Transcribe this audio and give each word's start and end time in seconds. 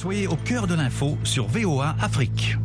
Soyez 0.00 0.26
au 0.28 0.36
cœur 0.36 0.66
de 0.66 0.72
l'info 0.72 1.18
sur 1.24 1.46
VOA 1.46 1.94
Afrique. 2.00 2.56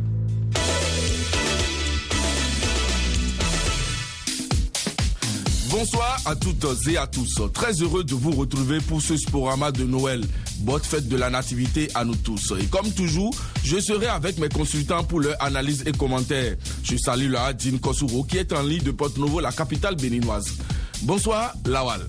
Bonsoir 5.68 6.16
à 6.24 6.34
toutes 6.34 6.64
et 6.88 6.96
à 6.96 7.06
tous. 7.06 7.42
Très 7.52 7.74
heureux 7.82 8.04
de 8.04 8.14
vous 8.14 8.30
retrouver 8.30 8.80
pour 8.80 9.02
ce 9.02 9.18
sporama 9.18 9.70
de 9.70 9.84
Noël. 9.84 10.24
Bonne 10.60 10.80
fête 10.80 11.08
de 11.08 11.16
la 11.18 11.28
nativité 11.28 11.90
à 11.94 12.06
nous 12.06 12.16
tous. 12.16 12.54
Et 12.58 12.64
comme 12.68 12.90
toujours, 12.90 13.34
je 13.62 13.80
serai 13.80 14.06
avec 14.06 14.38
mes 14.38 14.48
consultants 14.48 15.04
pour 15.04 15.20
leur 15.20 15.36
analyse 15.42 15.82
et 15.84 15.92
commentaires. 15.92 16.56
Je 16.84 16.96
salue 16.96 17.30
la 17.30 17.44
Adine 17.44 17.78
Kosuro 17.80 18.24
qui 18.24 18.38
est 18.38 18.54
en 18.54 18.62
ligne 18.62 18.82
de 18.82 18.92
Porte 18.92 19.18
Novo, 19.18 19.40
la 19.40 19.52
capitale 19.52 19.96
béninoise. 19.96 20.56
Bonsoir, 21.02 21.52
Lawal. 21.66 22.00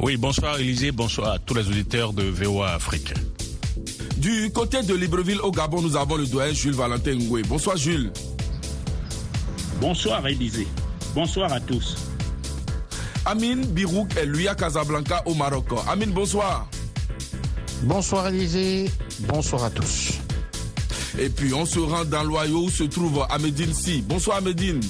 Oui, 0.00 0.16
bonsoir 0.16 0.58
Élisée, 0.58 0.90
bonsoir 0.90 1.34
à 1.34 1.38
tous 1.38 1.54
les 1.54 1.68
auditeurs 1.68 2.12
de 2.12 2.24
VOA 2.24 2.72
Afrique. 2.72 3.14
Du 4.20 4.50
côté 4.52 4.82
de 4.82 4.92
Libreville 4.94 5.40
au 5.40 5.50
Gabon, 5.50 5.80
nous 5.80 5.96
avons 5.96 6.16
le 6.16 6.26
doyen 6.26 6.52
Jules 6.52 6.74
Valentin 6.74 7.14
Ngoué. 7.14 7.42
Bonsoir 7.42 7.78
Jules. 7.78 8.12
Bonsoir 9.80 10.26
Élisée. 10.26 10.68
Bonsoir 11.14 11.50
à 11.50 11.58
tous. 11.58 11.96
Amine 13.24 13.64
Birouk 13.64 14.14
est 14.18 14.26
lui 14.26 14.46
à 14.46 14.54
Casablanca 14.54 15.22
au 15.24 15.34
Maroc. 15.34 15.68
Amine, 15.88 16.10
bonsoir. 16.10 16.68
Bonsoir 17.84 18.28
Élisée, 18.28 18.90
bonsoir 19.20 19.64
à 19.64 19.70
tous. 19.70 20.10
Et 21.18 21.30
puis 21.30 21.54
on 21.54 21.64
se 21.64 21.78
rend 21.78 22.04
dans 22.04 22.22
l'Oyau 22.22 22.64
où 22.64 22.70
se 22.70 22.84
trouve 22.84 23.24
Amédine 23.30 23.72
Si. 23.72 24.02
Bonsoir 24.02 24.36
Amédine. 24.36 24.82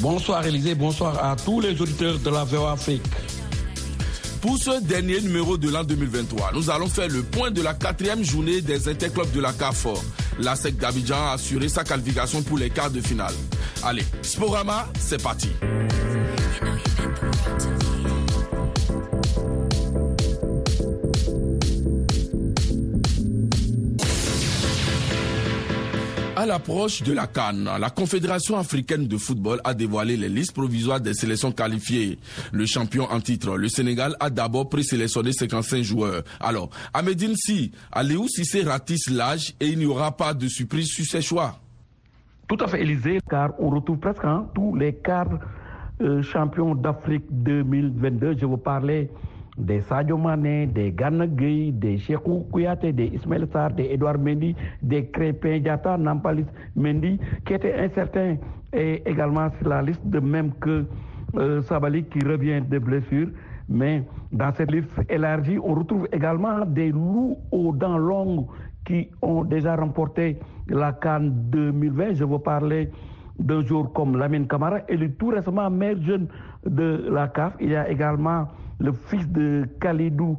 Bonsoir 0.00 0.46
Élisée, 0.46 0.76
bonsoir 0.76 1.24
à 1.24 1.34
tous 1.34 1.60
les 1.60 1.80
auditeurs 1.82 2.20
de 2.20 2.30
la 2.30 2.44
VOA 2.44 2.72
Afrique. 2.72 3.02
Pour 4.40 4.56
ce 4.56 4.80
dernier 4.80 5.20
numéro 5.20 5.56
de 5.56 5.68
l'an 5.68 5.82
2023, 5.82 6.52
nous 6.54 6.70
allons 6.70 6.86
faire 6.86 7.08
le 7.08 7.22
point 7.22 7.50
de 7.50 7.60
la 7.60 7.74
quatrième 7.74 8.22
journée 8.22 8.60
des 8.60 8.88
interclubs 8.88 9.30
de 9.32 9.40
la 9.40 9.52
CAFOR. 9.52 10.00
La 10.38 10.54
SEC 10.54 10.76
d'Abidjan 10.76 11.16
a 11.30 11.32
assuré 11.32 11.68
sa 11.68 11.82
qualification 11.82 12.42
pour 12.42 12.56
les 12.58 12.70
quarts 12.70 12.90
de 12.90 13.00
finale. 13.00 13.34
Allez, 13.82 14.04
Sporama, 14.22 14.86
c'est 14.98 15.20
parti. 15.20 15.50
À 26.38 26.46
l'approche 26.46 27.02
de 27.02 27.12
la 27.12 27.26
Cannes, 27.26 27.68
la 27.80 27.90
Confédération 27.90 28.56
africaine 28.56 29.08
de 29.08 29.16
football 29.16 29.60
a 29.64 29.74
dévoilé 29.74 30.16
les 30.16 30.28
listes 30.28 30.52
provisoires 30.52 31.00
des 31.00 31.12
sélections 31.12 31.50
qualifiées. 31.50 32.20
Le 32.52 32.64
champion 32.64 33.10
en 33.10 33.18
titre, 33.18 33.56
le 33.56 33.68
Sénégal, 33.68 34.14
a 34.20 34.30
d'abord 34.30 34.68
présélectionné 34.68 35.32
55 35.32 35.82
joueurs. 35.82 36.22
Alors, 36.38 36.70
à 36.94 37.02
Medine 37.02 37.34
Si, 37.34 37.72
Aliou 37.90 38.28
Sissé 38.28 38.62
ratisse 38.62 39.10
l'âge 39.10 39.52
et 39.58 39.66
il 39.66 39.80
n'y 39.80 39.86
aura 39.86 40.16
pas 40.16 40.32
de 40.32 40.46
surprise 40.46 40.86
sur 40.86 41.04
ses 41.06 41.22
choix. 41.22 41.58
Tout 42.46 42.58
à 42.60 42.68
fait, 42.68 42.82
Élysée, 42.82 43.18
car 43.28 43.50
on 43.58 43.70
retrouve 43.70 43.98
presque 43.98 44.24
hein, 44.24 44.46
tous 44.54 44.76
les 44.76 44.94
quarts 44.94 45.40
euh, 46.02 46.22
champions 46.22 46.76
d'Afrique 46.76 47.24
2022. 47.32 48.36
Je 48.38 48.46
vous 48.46 48.58
parlais 48.58 49.10
des 49.58 49.80
Sadio 49.82 50.16
Mané, 50.16 50.66
des 50.66 50.92
Gana 50.92 51.26
des 51.26 51.98
Chekou 51.98 52.46
Kouyaté, 52.50 52.92
des 52.92 53.06
Ismaël 53.06 53.46
Sarr, 53.52 53.72
des 53.72 53.92
Edouard 53.92 54.18
Mendy, 54.18 54.54
des 54.82 55.06
Crépin 55.06 55.60
Nampalis 55.98 56.46
Mendy, 56.76 57.18
qui 57.44 57.54
étaient 57.54 57.74
incertains 57.74 58.36
et 58.72 59.02
également 59.06 59.50
sur 59.58 59.68
la 59.68 59.82
liste, 59.82 60.06
de 60.06 60.20
même 60.20 60.52
que 60.60 60.84
euh, 61.36 61.62
Sabali 61.62 62.04
qui 62.04 62.20
revient 62.24 62.62
de 62.68 62.78
blessure. 62.78 63.28
Mais 63.68 64.04
dans 64.32 64.52
cette 64.54 64.70
liste 64.70 64.90
élargie, 65.08 65.58
on 65.58 65.74
retrouve 65.74 66.08
également 66.12 66.64
des 66.64 66.90
loups 66.90 67.36
aux 67.50 67.72
dents 67.72 67.98
longues 67.98 68.46
qui 68.86 69.10
ont 69.20 69.44
déjà 69.44 69.76
remporté 69.76 70.38
la 70.68 70.92
Cannes 70.92 71.32
2020. 71.50 72.14
Je 72.14 72.24
vous 72.24 72.38
parlais 72.38 72.90
d'un 73.38 73.62
jour 73.62 73.92
comme 73.92 74.16
Lamine 74.16 74.46
Camara 74.46 74.80
et 74.88 74.96
le 74.96 75.12
tout 75.12 75.28
récemment 75.28 75.70
meilleur 75.70 76.02
jeune 76.02 76.28
de 76.66 77.08
la 77.10 77.28
CAF. 77.28 77.54
Il 77.60 77.70
y 77.70 77.76
a 77.76 77.88
également 77.88 78.48
le 78.78 78.92
fils 78.92 79.28
de 79.28 79.66
Khalidou 79.80 80.38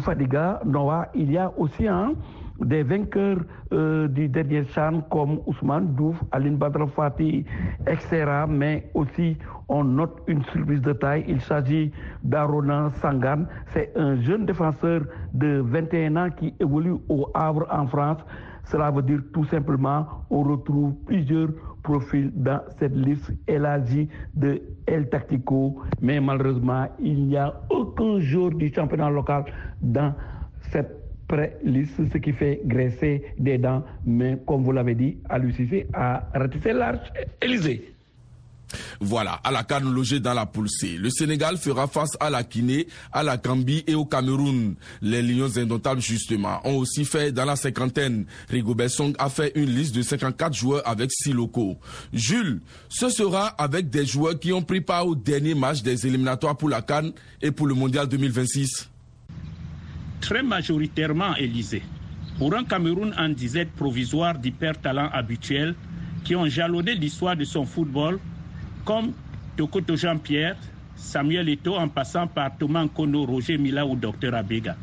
Fadiga, 0.00 0.60
Noah. 0.64 1.08
Il 1.14 1.30
y 1.30 1.38
a 1.38 1.52
aussi 1.56 1.86
un 1.86 2.14
des 2.60 2.82
vainqueurs 2.82 3.38
euh, 3.72 4.08
du 4.08 4.28
dernier 4.28 4.64
chan 4.64 5.02
comme 5.10 5.40
Ousmane 5.46 5.94
Douf, 5.94 6.16
Aline 6.32 6.56
Badra 6.56 6.86
Fati, 6.88 7.44
etc. 7.86 8.44
Mais 8.48 8.90
aussi, 8.94 9.36
on 9.68 9.84
note 9.84 10.22
une 10.26 10.42
surprise 10.44 10.82
de 10.82 10.92
taille. 10.92 11.24
Il 11.28 11.40
s'agit 11.40 11.90
d'Arona 12.22 12.90
Sangan. 13.00 13.44
C'est 13.68 13.92
un 13.96 14.20
jeune 14.20 14.44
défenseur 14.44 15.02
de 15.32 15.62
21 15.64 16.16
ans 16.16 16.30
qui 16.30 16.52
évolue 16.60 16.96
au 17.08 17.28
Havre 17.34 17.66
en 17.70 17.86
France. 17.86 18.18
Cela 18.64 18.90
veut 18.90 19.02
dire 19.02 19.20
tout 19.32 19.44
simplement 19.44 20.06
on 20.30 20.42
retrouve 20.42 20.94
plusieurs 21.06 21.48
profils 21.82 22.30
dans 22.34 22.60
cette 22.78 22.94
liste 22.94 23.32
élargie 23.46 24.08
de 24.34 24.62
El 24.86 25.08
Tactico, 25.08 25.80
mais 26.00 26.20
malheureusement, 26.20 26.88
il 27.00 27.26
n'y 27.26 27.36
a 27.36 27.54
aucun 27.70 28.18
jour 28.20 28.50
du 28.50 28.72
championnat 28.72 29.10
local 29.10 29.44
dans 29.80 30.14
cette 30.72 31.00
pré-liste, 31.28 32.00
ce 32.12 32.18
qui 32.18 32.32
fait 32.32 32.60
graisser 32.64 33.22
des 33.38 33.58
dents. 33.58 33.82
Mais 34.04 34.38
comme 34.46 34.64
vous 34.64 34.72
l'avez 34.72 34.94
dit, 34.94 35.18
à 35.28 35.38
l'UCC 35.38 35.86
a 35.92 36.28
ratissé 36.34 36.72
large 36.72 37.12
Élysée. 37.40 37.94
Voilà, 39.00 39.40
à 39.44 39.50
la 39.50 39.64
canne 39.64 39.92
logée 39.92 40.20
dans 40.20 40.34
la 40.34 40.46
poule 40.46 40.68
C. 40.68 40.96
Le 40.98 41.10
Sénégal 41.10 41.56
fera 41.56 41.86
face 41.86 42.16
à 42.20 42.30
la 42.30 42.42
Guinée, 42.42 42.86
à 43.12 43.22
la 43.22 43.36
Gambie 43.36 43.84
et 43.86 43.94
au 43.94 44.04
Cameroun. 44.04 44.74
Les 45.02 45.22
Lions 45.22 45.56
indomptables, 45.56 46.00
justement, 46.00 46.60
ont 46.64 46.76
aussi 46.76 47.04
fait 47.04 47.32
dans 47.32 47.44
la 47.44 47.56
cinquantaine. 47.56 48.26
Rigobert 48.48 48.90
Song 48.90 49.14
a 49.18 49.28
fait 49.28 49.52
une 49.54 49.70
liste 49.70 49.94
de 49.94 50.02
54 50.02 50.54
joueurs 50.54 50.82
avec 50.88 51.10
6 51.12 51.32
locaux. 51.32 51.78
Jules, 52.12 52.60
ce 52.88 53.08
sera 53.08 53.48
avec 53.48 53.90
des 53.90 54.06
joueurs 54.06 54.38
qui 54.38 54.52
ont 54.52 54.62
pris 54.62 54.80
part 54.80 55.06
au 55.06 55.14
dernier 55.14 55.54
match 55.54 55.82
des 55.82 56.06
éliminatoires 56.06 56.56
pour 56.56 56.68
la 56.68 56.82
Cannes 56.82 57.12
et 57.42 57.50
pour 57.50 57.66
le 57.66 57.74
Mondial 57.74 58.08
2026. 58.08 58.88
Très 60.20 60.42
majoritairement, 60.42 61.34
Élysée. 61.36 61.82
Pour 62.38 62.54
un 62.54 62.64
Cameroun 62.64 63.14
en 63.18 63.28
disette 63.28 63.72
provisoire 63.72 64.38
d'hyper 64.38 64.78
talent 64.80 65.08
habituel 65.12 65.74
qui 66.24 66.36
ont 66.36 66.46
jalonné 66.46 66.94
l'histoire 66.94 67.36
de 67.36 67.44
son 67.44 67.64
football 67.64 68.18
comme 68.90 69.12
Tokoto 69.56 69.94
Jean-Pierre, 69.94 70.56
Samuel 70.96 71.48
Eto'o 71.48 71.76
en 71.76 71.88
passant 71.88 72.26
par 72.26 72.56
Thomas 72.58 72.86
Nkono, 72.86 73.24
Roger 73.24 73.56
Mila 73.56 73.86
ou 73.86 73.94
Dr 73.94 74.34
Abega. 74.34 74.74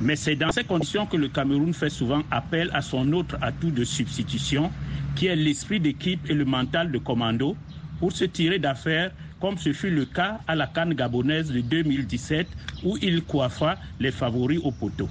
Mais 0.00 0.14
c'est 0.14 0.36
dans 0.36 0.52
ces 0.52 0.62
conditions 0.62 1.04
que 1.04 1.16
le 1.16 1.26
Cameroun 1.26 1.74
fait 1.74 1.90
souvent 1.90 2.22
appel 2.30 2.70
à 2.72 2.80
son 2.80 3.12
autre 3.12 3.36
atout 3.42 3.72
de 3.72 3.82
substitution, 3.82 4.70
qui 5.16 5.26
est 5.26 5.34
l'esprit 5.34 5.80
d'équipe 5.80 6.30
et 6.30 6.34
le 6.34 6.44
mental 6.44 6.92
de 6.92 6.98
commando, 6.98 7.56
pour 7.98 8.12
se 8.12 8.24
tirer 8.24 8.60
d'affaire, 8.60 9.10
comme 9.40 9.58
ce 9.58 9.72
fut 9.72 9.90
le 9.90 10.04
cas 10.04 10.38
à 10.46 10.54
la 10.54 10.68
Cannes 10.68 10.94
gabonaise 10.94 11.50
de 11.50 11.60
2017, 11.60 12.46
où 12.84 12.98
il 13.02 13.20
coiffa 13.22 13.78
les 13.98 14.12
favoris 14.12 14.60
au 14.62 14.70
poteau. 14.70 15.08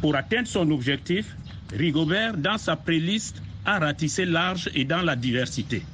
Pour 0.00 0.16
atteindre 0.16 0.48
son 0.48 0.68
objectif, 0.72 1.36
Rigobert, 1.72 2.38
dans 2.38 2.58
sa 2.58 2.74
préliste, 2.74 3.40
a 3.64 3.78
ratissé 3.78 4.24
large 4.24 4.68
et 4.74 4.84
dans 4.84 5.02
la 5.02 5.14
diversité. 5.14 5.84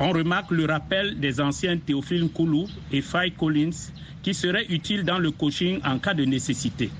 On 0.00 0.10
remarque 0.10 0.50
le 0.52 0.64
rappel 0.64 1.20
des 1.20 1.40
anciens 1.40 1.76
Théophile 1.76 2.28
Koulou 2.28 2.68
et 2.90 3.02
Faye 3.02 3.32
Collins 3.32 3.92
qui 4.22 4.32
seraient 4.34 4.66
utiles 4.70 5.04
dans 5.04 5.18
le 5.18 5.30
coaching 5.30 5.80
en 5.84 5.98
cas 5.98 6.14
de 6.14 6.24
nécessité. 6.24 6.90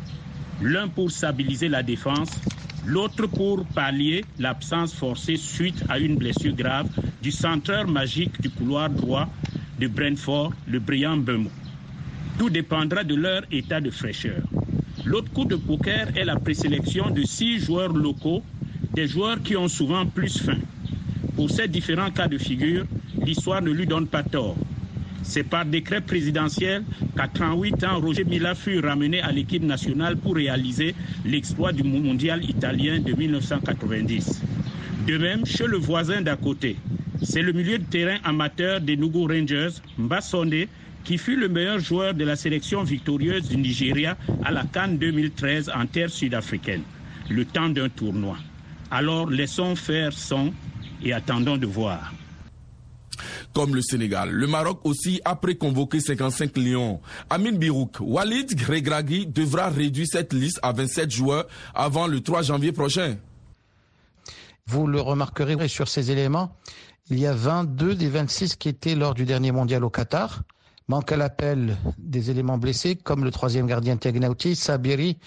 L'un 0.60 0.88
pour 0.88 1.10
stabiliser 1.10 1.68
la 1.68 1.82
défense, 1.82 2.42
l'autre 2.84 3.26
pour 3.26 3.64
pallier 3.66 4.26
l'absence 4.38 4.92
forcée 4.92 5.36
suite 5.36 5.84
à 5.88 5.98
une 5.98 6.16
blessure 6.16 6.52
grave 6.52 6.88
du 7.22 7.32
centreur 7.32 7.86
magique 7.88 8.40
du 8.40 8.50
couloir 8.50 8.90
droit 8.90 9.28
de 9.78 9.86
Brentford, 9.88 10.52
le 10.68 10.78
brillant 10.78 11.16
Bemo. 11.16 11.50
Tout 12.38 12.50
dépendra 12.50 13.04
de 13.04 13.14
leur 13.14 13.42
état 13.50 13.80
de 13.80 13.90
fraîcheur. 13.90 14.42
L'autre 15.04 15.32
coup 15.32 15.44
de 15.46 15.56
poker 15.56 16.08
est 16.16 16.24
la 16.24 16.36
présélection 16.36 17.10
de 17.10 17.24
six 17.24 17.58
joueurs 17.58 17.92
locaux, 17.92 18.44
des 18.94 19.08
joueurs 19.08 19.42
qui 19.42 19.56
ont 19.56 19.68
souvent 19.68 20.04
plus 20.06 20.38
faim. 20.38 20.58
Pour 21.42 21.50
ces 21.50 21.66
différents 21.66 22.12
cas 22.12 22.28
de 22.28 22.38
figure, 22.38 22.84
l'histoire 23.26 23.60
ne 23.62 23.72
lui 23.72 23.84
donne 23.84 24.06
pas 24.06 24.22
tort. 24.22 24.56
C'est 25.24 25.42
par 25.42 25.64
décret 25.66 26.00
présidentiel 26.00 26.84
qu'à 27.16 27.26
38 27.26 27.82
ans, 27.82 27.98
Roger 28.00 28.22
Mila 28.22 28.54
fut 28.54 28.78
ramené 28.78 29.20
à 29.20 29.32
l'équipe 29.32 29.64
nationale 29.64 30.16
pour 30.16 30.36
réaliser 30.36 30.94
l'exploit 31.24 31.72
du 31.72 31.82
mondial 31.82 32.48
italien 32.48 33.00
de 33.00 33.12
1990. 33.12 34.40
De 35.08 35.18
même, 35.18 35.44
chez 35.44 35.66
le 35.66 35.78
voisin 35.78 36.20
d'à 36.22 36.36
côté, 36.36 36.76
c'est 37.24 37.42
le 37.42 37.50
milieu 37.52 37.78
de 37.78 37.84
terrain 37.86 38.18
amateur 38.22 38.80
des 38.80 38.96
Nugu 38.96 39.26
Rangers, 39.26 39.80
Mbasonde, 39.98 40.68
qui 41.02 41.18
fut 41.18 41.34
le 41.34 41.48
meilleur 41.48 41.80
joueur 41.80 42.14
de 42.14 42.22
la 42.24 42.36
sélection 42.36 42.84
victorieuse 42.84 43.48
du 43.48 43.56
Nigeria 43.56 44.16
à 44.44 44.52
la 44.52 44.62
Cannes 44.62 44.96
2013 44.96 45.72
en 45.74 45.86
terre 45.86 46.08
sud-africaine, 46.10 46.82
le 47.28 47.44
temps 47.44 47.68
d'un 47.68 47.88
tournoi. 47.88 48.36
Alors 48.92 49.28
laissons 49.28 49.74
faire 49.74 50.12
son 50.12 50.52
et 51.04 51.12
attendons 51.12 51.56
de 51.56 51.66
voir. 51.66 52.12
comme 53.52 53.74
le 53.74 53.82
Sénégal. 53.82 54.30
Le 54.30 54.46
Maroc 54.46 54.80
aussi 54.84 55.20
a 55.24 55.36
préconvoqué 55.36 56.00
55 56.00 56.56
lions. 56.56 57.00
Amin 57.28 57.52
Birouk, 57.52 57.98
Walid 58.00 58.54
Gregragui 58.54 59.26
devra 59.26 59.68
réduire 59.68 60.06
cette 60.10 60.32
liste 60.32 60.58
à 60.62 60.72
27 60.72 61.10
joueurs 61.10 61.46
avant 61.74 62.06
le 62.06 62.20
3 62.20 62.42
janvier 62.42 62.72
prochain. 62.72 63.16
Vous 64.66 64.86
le 64.86 65.00
remarquerez 65.00 65.68
sur 65.68 65.88
ces 65.88 66.10
éléments, 66.10 66.56
il 67.10 67.18
y 67.18 67.26
a 67.26 67.34
22 67.34 67.94
des 67.94 68.08
26 68.08 68.56
qui 68.56 68.68
étaient 68.70 68.94
lors 68.94 69.12
du 69.14 69.24
dernier 69.26 69.52
mondial 69.52 69.84
au 69.84 69.90
Qatar. 69.90 70.42
Manque 70.88 71.12
à 71.12 71.16
l'appel 71.16 71.76
des 71.98 72.30
éléments 72.30 72.58
blessés, 72.58 72.96
comme 72.96 73.24
le 73.24 73.30
troisième 73.30 73.66
gardien 73.66 73.96
Tegnauti, 73.96 74.56
Sabiri 74.56 75.18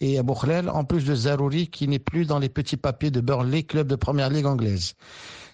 et 0.00 0.18
Abou 0.18 0.34
en 0.34 0.84
plus 0.84 1.04
de 1.04 1.14
Zarouri 1.14 1.68
qui 1.68 1.86
n'est 1.86 1.98
plus 1.98 2.26
dans 2.26 2.38
les 2.38 2.48
petits 2.48 2.76
papiers 2.76 3.10
de 3.10 3.20
Burnley, 3.20 3.62
club 3.62 3.86
de 3.86 3.96
première 3.96 4.30
ligue 4.30 4.46
anglaise. 4.46 4.94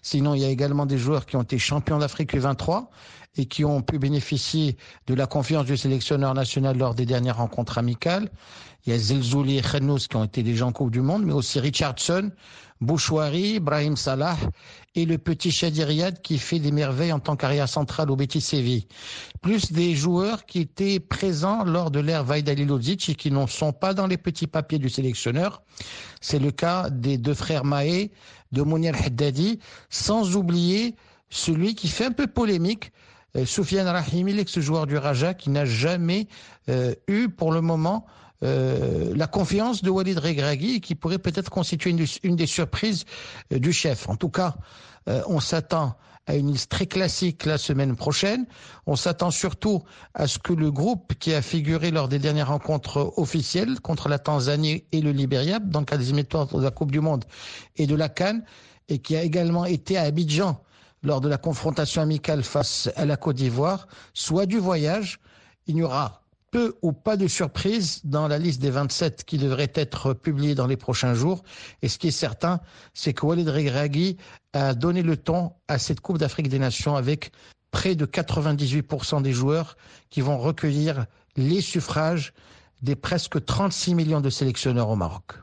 Sinon, 0.07 0.35
il 0.35 0.43
y 0.43 0.45
a 0.45 0.49
également 0.49 0.87
des 0.87 0.99
joueurs 0.99 1.27
qui 1.27 1.35
ont 1.35 1.43
été 1.43 1.59
champions 1.59 1.99
d'Afrique 1.99 2.33
U23 2.33 2.87
et 3.39 3.47
qui 3.47 3.65
ont 3.65 3.83
pu 3.83 3.99
bénéficier 3.99 4.77
de 5.09 5.15
la 5.15 5.27
confiance 5.27 5.65
du 5.65 5.77
sélectionneur 5.77 6.33
national 6.33 6.79
lors 6.79 6.95
des 6.95 7.07
dernières 7.07 7.39
rencontres 7.39 7.77
amicales. 7.77 8.31
Il 8.87 8.93
y 8.93 8.95
a 8.95 8.99
Zelzouli 9.01 9.59
et 9.59 9.63
Khenous 9.63 10.07
qui 10.09 10.15
ont 10.15 10.23
été 10.23 10.45
des 10.45 10.55
gens 10.55 10.71
Coupe 10.71 10.93
du 10.93 11.01
Monde, 11.01 11.25
mais 11.25 11.33
aussi 11.33 11.59
Richardson, 11.59 12.31
Bouchouari, 12.81 13.59
Brahim 13.59 13.97
Salah 13.97 14.37
et 14.95 15.07
le 15.07 15.19
petit 15.19 15.51
Shadi 15.51 15.83
Riyad 15.83 16.23
qui 16.23 16.39
fait 16.39 16.61
des 16.61 16.71
merveilles 16.71 17.13
en 17.13 17.19
tant 17.19 17.35
qu'arrière 17.35 17.69
central 17.69 18.09
au 18.09 18.15
Betis 18.15 18.41
Séville. 18.41 18.87
Plus 19.43 19.73
des 19.73 19.97
joueurs 19.97 20.47
qui 20.47 20.61
étaient 20.61 21.01
présents 21.01 21.65
lors 21.65 21.91
de 21.91 21.99
l'ère 21.99 22.23
Vajdalilodzic 22.23 23.09
et 23.09 23.15
qui 23.17 23.33
ne 23.33 23.45
sont 23.47 23.73
pas 23.73 23.93
dans 23.93 24.07
les 24.07 24.19
petits 24.19 24.47
papiers 24.47 24.79
du 24.79 24.89
sélectionneur. 24.89 25.63
C'est 26.21 26.39
le 26.39 26.53
cas 26.53 26.91
des 26.91 27.19
deux 27.19 27.35
frères 27.35 27.65
Maé, 27.65 28.13
de 28.53 28.63
Mounir 28.63 28.95
Haddadi, 28.95 29.59
sans 29.91 30.37
oublier 30.37 30.97
celui 31.31 31.75
qui 31.75 31.89
fait 31.89 32.07
un 32.07 32.13
peu 32.13 32.27
polémique, 32.27 32.93
euh, 33.37 33.45
Soufiane 33.45 33.89
Rahimi, 33.89 34.33
l'ex-joueur 34.33 34.87
du 34.87 34.97
Raja, 34.97 35.35
qui 35.35 35.51
n'a 35.51 35.65
jamais 35.65 36.29
euh, 36.69 36.95
eu 37.09 37.29
pour 37.29 37.53
le 37.53 37.61
moment 37.61 38.07
euh, 38.43 39.13
la 39.15 39.27
confiance 39.27 39.83
de 39.83 39.91
Walid 39.91 40.19
Regragui 40.19 40.81
qui 40.81 40.95
pourrait 40.95 41.19
peut-être 41.19 41.51
constituer 41.51 41.95
une, 42.23 42.37
des 42.37 42.47
surprises 42.47 43.05
du 43.51 43.73
chef. 43.73 44.09
En 44.09 44.17
tout 44.17 44.29
cas, 44.29 44.57
on 45.29 45.39
s'attend 45.39 45.97
à 46.27 46.35
une 46.35 46.53
liste 46.53 46.71
très 46.71 46.87
classique 46.87 47.45
la 47.45 47.59
semaine 47.59 47.97
prochaine. 47.97 48.47
On 48.87 48.97
s'attend 48.97 49.31
surtout 49.31 49.83
à 50.15 50.27
ce 50.27 50.39
que 50.39 50.53
le 50.53 50.71
groupe 50.71 51.15
qui 51.19 51.33
a 51.33 51.43
figuré 51.43 51.91
lors 51.91 52.09
des 52.09 52.19
dernières 52.19 52.49
rencontres 52.49 53.13
officielles 53.17 53.81
contre 53.81 54.09
la 54.09 54.19
Tanzanie 54.19 54.85
et 54.93 55.01
le 55.01 55.13
Libéria, 55.13 55.61
dans 55.61 55.81
le 55.81 55.87
cadre 55.87 56.01
des 56.01 56.09
éliminatoires 56.09 56.47
de 56.47 56.63
la 56.63 56.71
Coupe 56.71 56.91
du 56.91 57.01
Monde 57.01 57.25
et 57.77 57.87
de 57.87 57.95
la 57.95 58.09
Cannes, 58.09 58.45
et 58.89 58.99
qui 58.99 59.17
a 59.17 59.23
également 59.23 59.65
été 59.65 59.97
à 59.97 60.03
Abidjan 60.03 60.61
lors 61.03 61.21
de 61.21 61.29
la 61.29 61.39
confrontation 61.39 62.03
amicale 62.03 62.43
face 62.43 62.91
à 62.97 63.05
la 63.05 63.17
Côte 63.17 63.37
d'Ivoire, 63.37 63.87
soit 64.13 64.47
du 64.47 64.59
voyage. 64.59 65.21
Il 65.67 65.77
n'y 65.77 65.83
aura 65.83 66.26
peu 66.57 66.75
ou 66.81 66.93
pas 66.93 67.19
de 67.19 67.29
surprise 67.29 68.01
dans 68.05 68.29
la 68.29 68.39
liste 68.39 68.63
des 68.63 68.71
27 68.71 69.25
qui 69.25 69.37
devrait 69.37 69.73
être 69.75 70.15
publiée 70.15 70.55
dans 70.55 70.67
les 70.67 70.79
prochains 70.79 71.13
jours. 71.13 71.43
Et 71.83 71.89
ce 71.91 71.99
qui 71.99 72.09
est 72.09 72.11
certain, 72.11 72.61
c'est 72.95 73.13
que 73.13 73.27
Walid 73.27 73.47
Regragui 73.47 74.17
a 74.55 74.73
donné 74.73 75.03
le 75.03 75.19
ton 75.19 75.53
à 75.69 75.79
cette 75.79 76.01
Coupe 76.01 76.17
d'Afrique 76.17 76.49
des 76.49 76.59
Nations 76.59 76.97
avec 76.97 77.31
près 77.73 77.95
de 77.95 78.07
98% 78.07 79.21
des 79.21 79.35
joueurs 79.35 79.77
qui 80.09 80.23
vont 80.23 80.39
recueillir 80.39 81.05
les 81.37 81.61
suffrages 81.61 82.33
des 82.81 82.97
presque 82.97 83.45
36 83.45 83.95
millions 83.95 84.23
de 84.23 84.31
sélectionneurs 84.31 84.89
au 84.89 84.97
Maroc. 84.97 85.35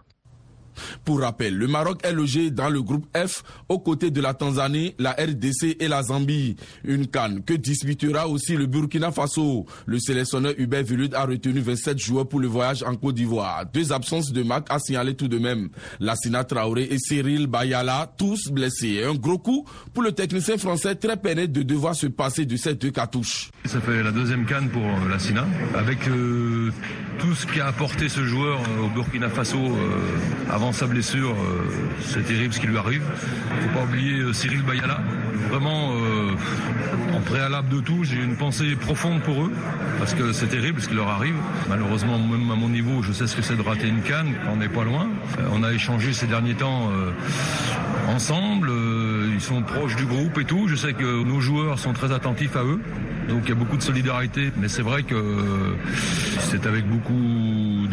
Pour 1.05 1.21
rappel, 1.21 1.57
le 1.57 1.67
Maroc 1.67 1.99
est 2.03 2.13
logé 2.13 2.51
dans 2.51 2.69
le 2.69 2.81
groupe 2.81 3.05
F 3.15 3.43
aux 3.69 3.79
côtés 3.79 4.11
de 4.11 4.21
la 4.21 4.33
Tanzanie, 4.33 4.95
la 4.99 5.11
RDC 5.11 5.77
et 5.79 5.87
la 5.87 6.03
Zambie. 6.03 6.55
Une 6.83 7.07
canne 7.07 7.43
que 7.43 7.53
disputera 7.53 8.27
aussi 8.27 8.55
le 8.55 8.65
Burkina 8.65 9.11
Faso. 9.11 9.65
Le 9.85 9.99
sélectionneur 9.99 10.53
Hubert 10.57 10.83
Velud 10.83 11.13
a 11.13 11.25
retenu 11.25 11.59
27 11.59 11.99
joueurs 11.99 12.27
pour 12.27 12.39
le 12.39 12.47
voyage 12.47 12.83
en 12.83 12.95
Côte 12.95 13.15
d'Ivoire. 13.15 13.65
Deux 13.73 13.91
absences 13.91 14.31
de 14.31 14.43
marque 14.43 14.67
à 14.69 14.79
signaler 14.79 15.15
tout 15.15 15.27
de 15.27 15.37
même. 15.37 15.69
Lassina 15.99 16.43
Traoré 16.43 16.83
et 16.89 16.97
Cyril 16.97 17.47
Bayala, 17.47 18.11
tous 18.17 18.49
blessés. 18.49 19.03
Un 19.03 19.15
gros 19.15 19.37
coup 19.37 19.65
pour 19.93 20.03
le 20.03 20.11
technicien 20.11 20.57
français 20.57 20.95
très 20.95 21.17
peiné 21.17 21.47
de 21.47 21.63
devoir 21.63 21.95
se 21.95 22.07
passer 22.07 22.45
de 22.45 22.55
ces 22.57 22.75
deux 22.75 22.91
cartouches. 22.91 23.51
Ça 23.65 23.79
fait 23.81 24.03
la 24.03 24.11
deuxième 24.11 24.45
canne 24.45 24.69
pour 24.69 24.83
euh, 24.83 25.09
Lassina. 25.09 25.45
Avec 25.75 26.07
euh, 26.07 26.71
tout 27.19 27.33
ce 27.33 27.45
qu'a 27.47 27.67
apporté 27.67 28.09
ce 28.09 28.23
joueur 28.23 28.59
euh, 28.59 28.85
au 28.85 28.89
Burkina 28.89 29.29
Faso 29.29 29.57
sa 30.71 30.87
blessure, 30.87 31.31
euh, 31.31 31.65
c'est 32.01 32.25
terrible 32.25 32.53
ce 32.53 32.59
qui 32.59 32.67
lui 32.67 32.77
arrive. 32.77 33.03
Faut 33.61 33.79
pas 33.79 33.83
oublier 33.83 34.19
euh, 34.19 34.33
Cyril 34.33 34.61
Bayala. 34.61 35.01
Vraiment, 35.49 35.91
euh, 35.91 36.31
en 37.15 37.19
préalable 37.21 37.69
de 37.69 37.79
tout, 37.79 38.03
j'ai 38.03 38.15
une 38.15 38.35
pensée 38.35 38.75
profonde 38.75 39.21
pour 39.21 39.43
eux, 39.43 39.51
parce 39.99 40.13
que 40.13 40.31
c'est 40.31 40.47
terrible 40.47 40.81
ce 40.81 40.87
qui 40.87 40.95
leur 40.95 41.09
arrive. 41.09 41.35
Malheureusement, 41.69 42.17
même 42.17 42.49
à 42.49 42.55
mon 42.55 42.69
niveau, 42.69 43.03
je 43.03 43.11
sais 43.11 43.27
ce 43.27 43.35
que 43.35 43.41
c'est 43.41 43.55
de 43.55 43.61
rater 43.61 43.87
une 43.87 44.01
canne, 44.01 44.33
on 44.51 44.57
n'est 44.57 44.69
pas 44.69 44.83
loin. 44.83 45.09
on 45.51 45.63
a 45.63 45.73
échangé 45.73 46.13
ces 46.13 46.27
derniers 46.27 46.55
temps 46.55 46.89
ensemble, 48.09 48.71
ils 49.33 49.41
sont 49.41 49.61
proches 49.61 49.95
du 49.95 50.05
groupe 50.05 50.37
et 50.39 50.45
tout. 50.45 50.67
Je 50.67 50.75
sais 50.75 50.93
que 50.93 51.23
nos 51.23 51.39
joueurs 51.39 51.77
sont 51.77 51.93
très 51.93 52.11
attentifs 52.11 52.55
à 52.55 52.63
eux. 52.63 52.79
Donc 53.29 53.41
il 53.43 53.49
y 53.49 53.51
a 53.51 53.55
beaucoup 53.55 53.77
de 53.77 53.83
solidarité, 53.83 54.51
mais 54.57 54.67
c'est 54.67 54.81
vrai 54.81 55.03
que 55.03 55.15
c'est 56.39 56.65
avec 56.65 56.87
beaucoup 56.87 57.13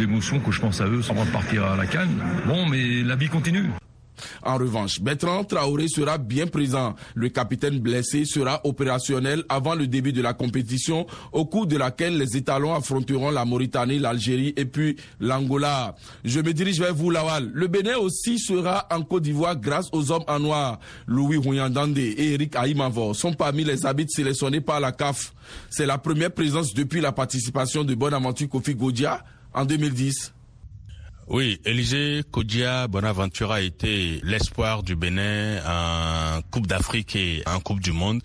d'émotion 0.00 0.40
que 0.40 0.50
je 0.50 0.60
pense 0.60 0.80
à 0.80 0.86
eux 0.86 1.02
sans 1.02 1.14
partir 1.26 1.64
à 1.64 1.76
la 1.76 1.86
canne. 1.86 2.22
Bon, 2.46 2.66
mais 2.66 3.02
la 3.02 3.16
vie 3.16 3.28
continue. 3.28 3.68
En 4.42 4.56
revanche, 4.56 5.00
Bertrand 5.00 5.44
Traoré 5.44 5.88
sera 5.88 6.18
bien 6.18 6.46
présent. 6.46 6.94
Le 7.14 7.28
capitaine 7.28 7.78
blessé 7.78 8.24
sera 8.24 8.60
opérationnel 8.64 9.44
avant 9.48 9.74
le 9.74 9.86
début 9.86 10.12
de 10.12 10.22
la 10.22 10.32
compétition, 10.32 11.06
au 11.32 11.44
cours 11.44 11.66
de 11.66 11.76
laquelle 11.76 12.18
les 12.18 12.36
étalons 12.36 12.74
affronteront 12.74 13.30
la 13.30 13.44
Mauritanie, 13.44 13.98
l'Algérie 13.98 14.54
et 14.56 14.64
puis 14.64 14.96
l'Angola. 15.20 15.94
Je 16.24 16.40
me 16.40 16.52
dirige 16.52 16.80
vers 16.80 16.94
vous, 16.94 17.10
Lawal. 17.10 17.50
Le 17.52 17.66
Bénin 17.66 17.96
aussi 17.96 18.38
sera 18.38 18.86
en 18.90 19.02
Côte 19.02 19.22
d'Ivoire 19.22 19.56
grâce 19.56 19.88
aux 19.92 20.10
hommes 20.10 20.24
en 20.28 20.38
noir. 20.38 20.80
Louis 21.06 21.36
Rouyandande 21.36 21.98
et 21.98 22.32
Eric 22.32 22.56
Aïmavo 22.56 23.14
sont 23.14 23.32
parmi 23.32 23.64
les 23.64 23.84
habits 23.86 24.06
sélectionnés 24.08 24.60
par 24.60 24.80
la 24.80 24.92
CAF. 24.92 25.32
C'est 25.68 25.86
la 25.86 25.98
première 25.98 26.32
présence 26.32 26.74
depuis 26.74 27.00
la 27.00 27.12
participation 27.12 27.84
de 27.84 27.94
Bonaventure 27.94 28.48
Kofi 28.48 28.74
Godia 28.74 29.22
en 29.54 29.64
2010. 29.64 30.32
Oui, 31.28 31.60
Élisée 31.64 32.22
Kodia 32.28 32.88
Bonaventura 32.88 33.56
a 33.56 33.60
été 33.60 34.20
l'espoir 34.24 34.82
du 34.82 34.96
Bénin 34.96 35.60
en 35.64 36.42
Coupe 36.50 36.66
d'Afrique 36.66 37.14
et 37.14 37.44
en 37.46 37.60
Coupe 37.60 37.80
du 37.80 37.92
Monde. 37.92 38.20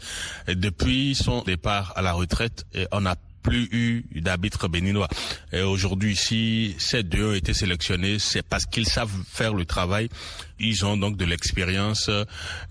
Depuis 0.47 1.13
son 1.13 1.43
départ 1.43 1.93
à 1.95 2.01
la 2.01 2.13
retraite, 2.13 2.65
on 2.91 3.01
n'a 3.01 3.15
plus 3.45 3.69
eu 3.71 4.05
d'arbitre 4.21 4.67
béninois. 4.67 5.07
Et 5.53 5.61
aujourd'hui, 5.61 6.15
si 6.15 6.75
ces 6.79 7.03
deux 7.03 7.29
ont 7.29 7.33
été 7.33 7.53
sélectionnés, 7.53 8.17
c'est 8.17 8.41
parce 8.41 8.65
qu'ils 8.65 8.87
savent 8.87 9.11
faire 9.31 9.53
le 9.53 9.65
travail 9.65 10.09
ils 10.59 10.85
ont 10.85 10.97
donc 10.97 11.17
de 11.17 11.25
l'expérience. 11.25 12.09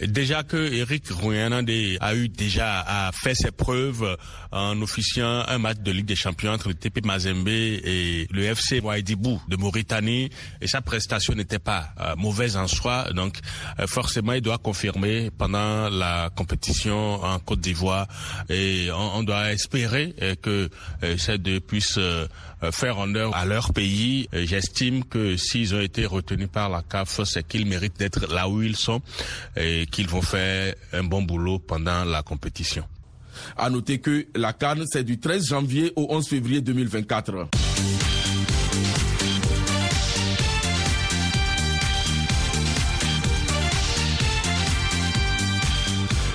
Déjà 0.00 0.42
que 0.42 0.56
Eric 0.56 1.08
Rouyanande 1.10 1.70
a 2.00 2.14
eu 2.14 2.28
déjà 2.28 2.80
à 2.80 3.12
faire 3.12 3.36
ses 3.36 3.50
preuves 3.50 4.16
en 4.52 4.80
officiant 4.80 5.44
un 5.48 5.58
match 5.58 5.78
de 5.78 5.90
Ligue 5.90 6.06
des 6.06 6.16
Champions 6.16 6.52
entre 6.52 6.68
le 6.68 6.74
TP 6.74 7.04
Mazembe 7.04 7.48
et 7.48 8.26
le 8.30 8.44
FC 8.44 8.80
Ouaïdibou 8.80 9.40
de 9.48 9.56
Mauritanie 9.56 10.30
et 10.60 10.66
sa 10.66 10.80
prestation 10.80 11.34
n'était 11.34 11.58
pas 11.58 11.88
euh, 12.00 12.14
mauvaise 12.16 12.56
en 12.56 12.66
soi. 12.66 13.12
Donc 13.12 13.38
euh, 13.78 13.86
forcément, 13.86 14.32
il 14.32 14.40
doit 14.40 14.58
confirmer 14.58 15.30
pendant 15.36 15.88
la 15.88 16.30
compétition 16.34 17.22
en 17.22 17.38
Côte 17.38 17.60
d'Ivoire 17.60 18.06
et 18.48 18.88
on, 18.92 19.22
doit 19.24 19.52
espérer 19.52 20.14
euh, 20.22 20.34
que 20.40 20.63
ces 21.16 21.38
deux 21.38 21.60
puissent 21.60 21.98
faire 22.72 22.98
honneur 22.98 23.34
à 23.34 23.44
leur 23.44 23.72
pays. 23.72 24.28
J'estime 24.32 25.04
que 25.04 25.36
s'ils 25.36 25.74
ont 25.74 25.80
été 25.80 26.06
retenus 26.06 26.48
par 26.52 26.68
la 26.68 26.82
CAF, 26.82 27.22
c'est 27.24 27.46
qu'ils 27.46 27.66
méritent 27.66 27.98
d'être 27.98 28.32
là 28.32 28.48
où 28.48 28.62
ils 28.62 28.76
sont 28.76 29.00
et 29.56 29.86
qu'ils 29.90 30.08
vont 30.08 30.22
faire 30.22 30.74
un 30.92 31.04
bon 31.04 31.22
boulot 31.22 31.58
pendant 31.58 32.04
la 32.04 32.22
compétition. 32.22 32.84
À 33.56 33.70
noter 33.70 33.98
que 33.98 34.26
la 34.34 34.52
Cannes, 34.52 34.84
c'est 34.90 35.04
du 35.04 35.18
13 35.18 35.48
janvier 35.48 35.92
au 35.96 36.06
11 36.10 36.28
février 36.28 36.60
2024. 36.60 37.48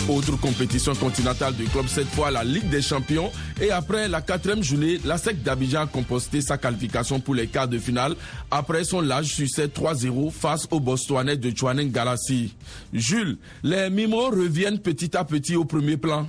Autre 0.09 0.39
compétition 0.39 0.95
continentale 0.95 1.53
du 1.53 1.65
club, 1.65 1.85
cette 1.85 2.07
fois 2.07 2.31
la 2.31 2.43
Ligue 2.43 2.67
des 2.67 2.81
Champions. 2.81 3.29
Et 3.61 3.69
après 3.69 4.07
la 4.07 4.21
quatrième 4.21 4.63
journée, 4.63 4.99
la 5.05 5.19
SEC 5.19 5.43
d'Abidjan 5.43 5.81
a 5.81 5.85
composté 5.85 6.41
sa 6.41 6.57
qualification 6.57 7.19
pour 7.19 7.35
les 7.35 7.45
quarts 7.45 7.67
de 7.67 7.77
finale 7.77 8.15
après 8.49 8.83
son 8.85 9.01
large 9.01 9.27
succès 9.27 9.67
3-0 9.67 10.31
face 10.31 10.67
au 10.71 10.79
Botswanais 10.79 11.37
de 11.37 11.55
Chouanen 11.55 11.91
Galassi. 11.91 12.55
Jules, 12.91 13.37
les 13.61 13.91
Mimos 13.91 14.31
reviennent 14.31 14.79
petit 14.79 15.15
à 15.15 15.23
petit 15.23 15.55
au 15.55 15.63
premier 15.63 15.95
plan. 15.95 16.27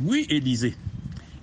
Oui, 0.00 0.26
Élisée. 0.30 0.76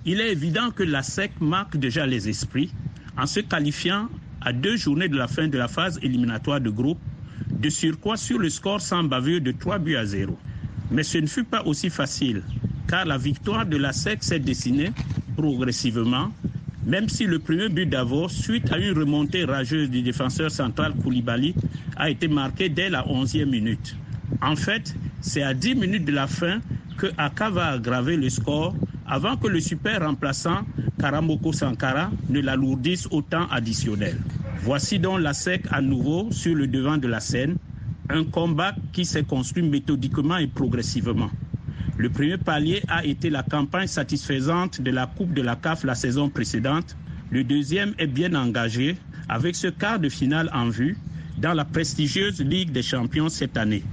Il 0.04 0.20
est 0.20 0.32
évident 0.32 0.72
que 0.72 0.82
la 0.82 1.04
SEC 1.04 1.30
marque 1.40 1.76
déjà 1.76 2.06
les 2.06 2.28
esprits 2.28 2.72
en 3.16 3.26
se 3.26 3.38
qualifiant 3.38 4.08
à 4.40 4.52
deux 4.52 4.76
journées 4.76 5.08
de 5.08 5.16
la 5.16 5.28
fin 5.28 5.46
de 5.46 5.58
la 5.58 5.68
phase 5.68 5.96
éliminatoire 6.02 6.60
de 6.60 6.70
groupe, 6.70 6.98
de 7.50 7.68
surcroît 7.68 8.16
sur 8.16 8.40
le 8.40 8.50
score 8.50 8.80
sans 8.80 9.04
bavure 9.04 9.40
de 9.40 9.52
3 9.52 9.78
buts 9.78 9.94
à 9.94 10.04
0. 10.04 10.36
Mais 10.94 11.02
ce 11.02 11.18
ne 11.18 11.26
fut 11.26 11.42
pas 11.42 11.64
aussi 11.64 11.90
facile, 11.90 12.42
car 12.86 13.04
la 13.04 13.18
victoire 13.18 13.66
de 13.66 13.76
la 13.76 13.92
SEC 13.92 14.22
s'est 14.22 14.38
dessinée 14.38 14.92
progressivement, 15.36 16.30
même 16.86 17.08
si 17.08 17.24
le 17.26 17.40
premier 17.40 17.68
but 17.68 17.86
d'Avo, 17.86 18.28
suite 18.28 18.70
à 18.70 18.78
une 18.78 18.96
remontée 18.96 19.44
rageuse 19.44 19.90
du 19.90 20.02
défenseur 20.02 20.52
central 20.52 20.94
Koulibaly, 21.02 21.56
a 21.96 22.10
été 22.10 22.28
marqué 22.28 22.68
dès 22.68 22.90
la 22.90 23.02
11e 23.02 23.46
minute. 23.46 23.96
En 24.40 24.54
fait, 24.54 24.94
c'est 25.20 25.42
à 25.42 25.52
10 25.52 25.74
minutes 25.74 26.04
de 26.04 26.12
la 26.12 26.28
fin 26.28 26.60
que 26.96 27.08
Aka 27.18 27.50
va 27.50 27.66
aggraver 27.70 28.16
le 28.16 28.30
score 28.30 28.72
avant 29.08 29.36
que 29.36 29.48
le 29.48 29.58
super 29.58 30.00
remplaçant 30.06 30.60
Karamoko 31.00 31.52
Sankara 31.52 32.12
ne 32.28 32.40
l'alourdisse 32.40 33.08
au 33.10 33.20
temps 33.20 33.48
additionnel. 33.50 34.16
Voici 34.62 35.00
donc 35.00 35.20
la 35.20 35.34
SEC 35.34 35.64
à 35.72 35.80
nouveau 35.82 36.28
sur 36.30 36.54
le 36.54 36.68
devant 36.68 36.98
de 36.98 37.08
la 37.08 37.18
scène, 37.18 37.56
un 38.08 38.24
combat 38.24 38.76
qui 38.92 39.04
s'est 39.04 39.24
construit 39.24 39.62
méthodiquement 39.62 40.36
et 40.36 40.46
progressivement. 40.46 41.30
Le 41.96 42.10
premier 42.10 42.38
palier 42.38 42.82
a 42.88 43.04
été 43.04 43.30
la 43.30 43.42
campagne 43.42 43.86
satisfaisante 43.86 44.80
de 44.80 44.90
la 44.90 45.06
Coupe 45.06 45.32
de 45.32 45.42
la 45.42 45.56
CAF 45.56 45.84
la 45.84 45.94
saison 45.94 46.28
précédente. 46.28 46.96
Le 47.30 47.44
deuxième 47.44 47.94
est 47.98 48.06
bien 48.08 48.34
engagé 48.34 48.96
avec 49.28 49.54
ce 49.54 49.68
quart 49.68 49.98
de 50.00 50.08
finale 50.08 50.50
en 50.52 50.68
vue 50.68 50.98
dans 51.38 51.54
la 51.54 51.64
prestigieuse 51.64 52.40
Ligue 52.40 52.72
des 52.72 52.82
champions 52.82 53.28
cette 53.28 53.56
année. 53.56 53.84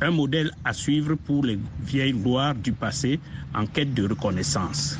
Un 0.00 0.10
modèle 0.10 0.50
à 0.64 0.72
suivre 0.72 1.14
pour 1.14 1.44
les 1.44 1.58
vieilles 1.80 2.12
gloires 2.12 2.54
du 2.54 2.72
passé 2.72 3.20
en 3.54 3.66
quête 3.66 3.94
de 3.94 4.08
reconnaissance. 4.08 4.98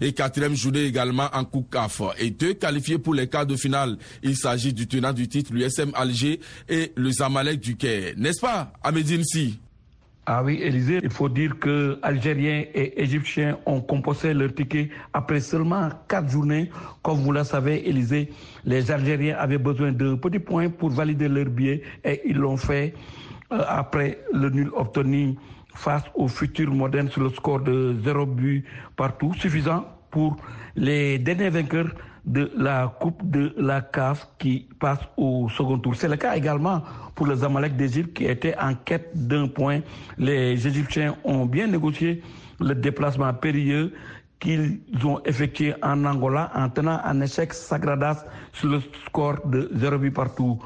Et 0.00 0.12
quatrième 0.12 0.54
journée 0.54 0.84
également 0.84 1.28
en 1.32 1.44
Coupe 1.44 1.70
CAF. 1.70 2.02
Et 2.18 2.30
deux 2.30 2.54
qualifiés 2.54 2.98
pour 2.98 3.14
les 3.14 3.28
quarts 3.28 3.46
de 3.46 3.56
finale. 3.56 3.96
Il 4.22 4.36
s'agit 4.36 4.72
du 4.72 4.86
tenant 4.86 5.12
du 5.12 5.28
titre, 5.28 5.52
l'USM 5.52 5.90
Alger 5.94 6.40
et 6.68 6.92
le 6.96 7.10
Zamalek 7.10 7.60
du 7.60 7.76
Caire. 7.76 8.14
N'est-ce 8.16 8.40
pas, 8.40 8.72
Ahmedine 8.82 9.24
Si 9.24 9.58
ah 10.28 10.42
oui, 10.42 10.58
Élisée, 10.60 10.98
il 11.04 11.10
faut 11.10 11.28
dire 11.28 11.56
que 11.60 12.00
Algériens 12.02 12.64
et 12.74 13.00
Égyptiens 13.00 13.58
ont 13.64 13.80
composé 13.80 14.34
leur 14.34 14.52
ticket 14.52 14.90
après 15.12 15.38
seulement 15.38 15.88
quatre 16.08 16.28
journées. 16.28 16.68
Comme 17.04 17.18
vous 17.18 17.30
le 17.30 17.44
savez, 17.44 17.88
Élysée, 17.88 18.32
les 18.64 18.90
Algériens 18.90 19.36
avaient 19.38 19.56
besoin 19.58 19.92
de 19.92 20.16
petits 20.16 20.40
points 20.40 20.68
pour 20.68 20.90
valider 20.90 21.28
leur 21.28 21.44
billet 21.44 21.80
et 22.04 22.22
ils 22.26 22.36
l'ont 22.36 22.56
fait 22.56 22.92
euh, 23.52 23.62
après 23.68 24.18
le 24.32 24.50
nul 24.50 24.70
obtenu 24.74 25.36
face 25.76 26.02
au 26.14 26.28
futur 26.28 26.72
moderne 26.72 27.08
sur 27.10 27.22
le 27.22 27.30
score 27.30 27.60
de 27.60 27.96
0 28.02 28.26
but 28.26 28.64
partout, 28.96 29.32
suffisant 29.34 29.84
pour 30.10 30.36
les 30.74 31.18
derniers 31.18 31.50
vainqueurs 31.50 31.90
de 32.24 32.50
la 32.56 32.92
Coupe 33.00 33.28
de 33.30 33.54
la 33.56 33.80
CAF 33.80 34.28
qui 34.38 34.68
passe 34.80 34.98
au 35.16 35.48
second 35.48 35.78
tour. 35.78 35.94
C'est 35.94 36.08
le 36.08 36.16
cas 36.16 36.34
également 36.34 36.82
pour 37.14 37.26
les 37.28 37.44
Amalek 37.44 37.76
d'Égypte 37.76 38.16
qui 38.16 38.24
étaient 38.24 38.56
en 38.58 38.74
quête 38.74 39.10
d'un 39.14 39.46
point. 39.46 39.80
Les 40.18 40.66
Égyptiens 40.66 41.16
ont 41.24 41.46
bien 41.46 41.68
négocié 41.68 42.22
le 42.60 42.74
déplacement 42.74 43.32
périlleux 43.32 43.92
qu'ils 44.40 44.80
ont 45.04 45.20
effectué 45.24 45.74
en 45.82 46.04
Angola 46.04 46.50
en 46.54 46.68
tenant 46.68 47.00
un 47.04 47.20
échec 47.20 47.54
Sagradas 47.54 48.24
sur 48.52 48.68
le 48.68 48.80
score 49.06 49.46
de 49.46 49.70
0 49.74 49.98
but 49.98 50.10
partout. 50.10 50.58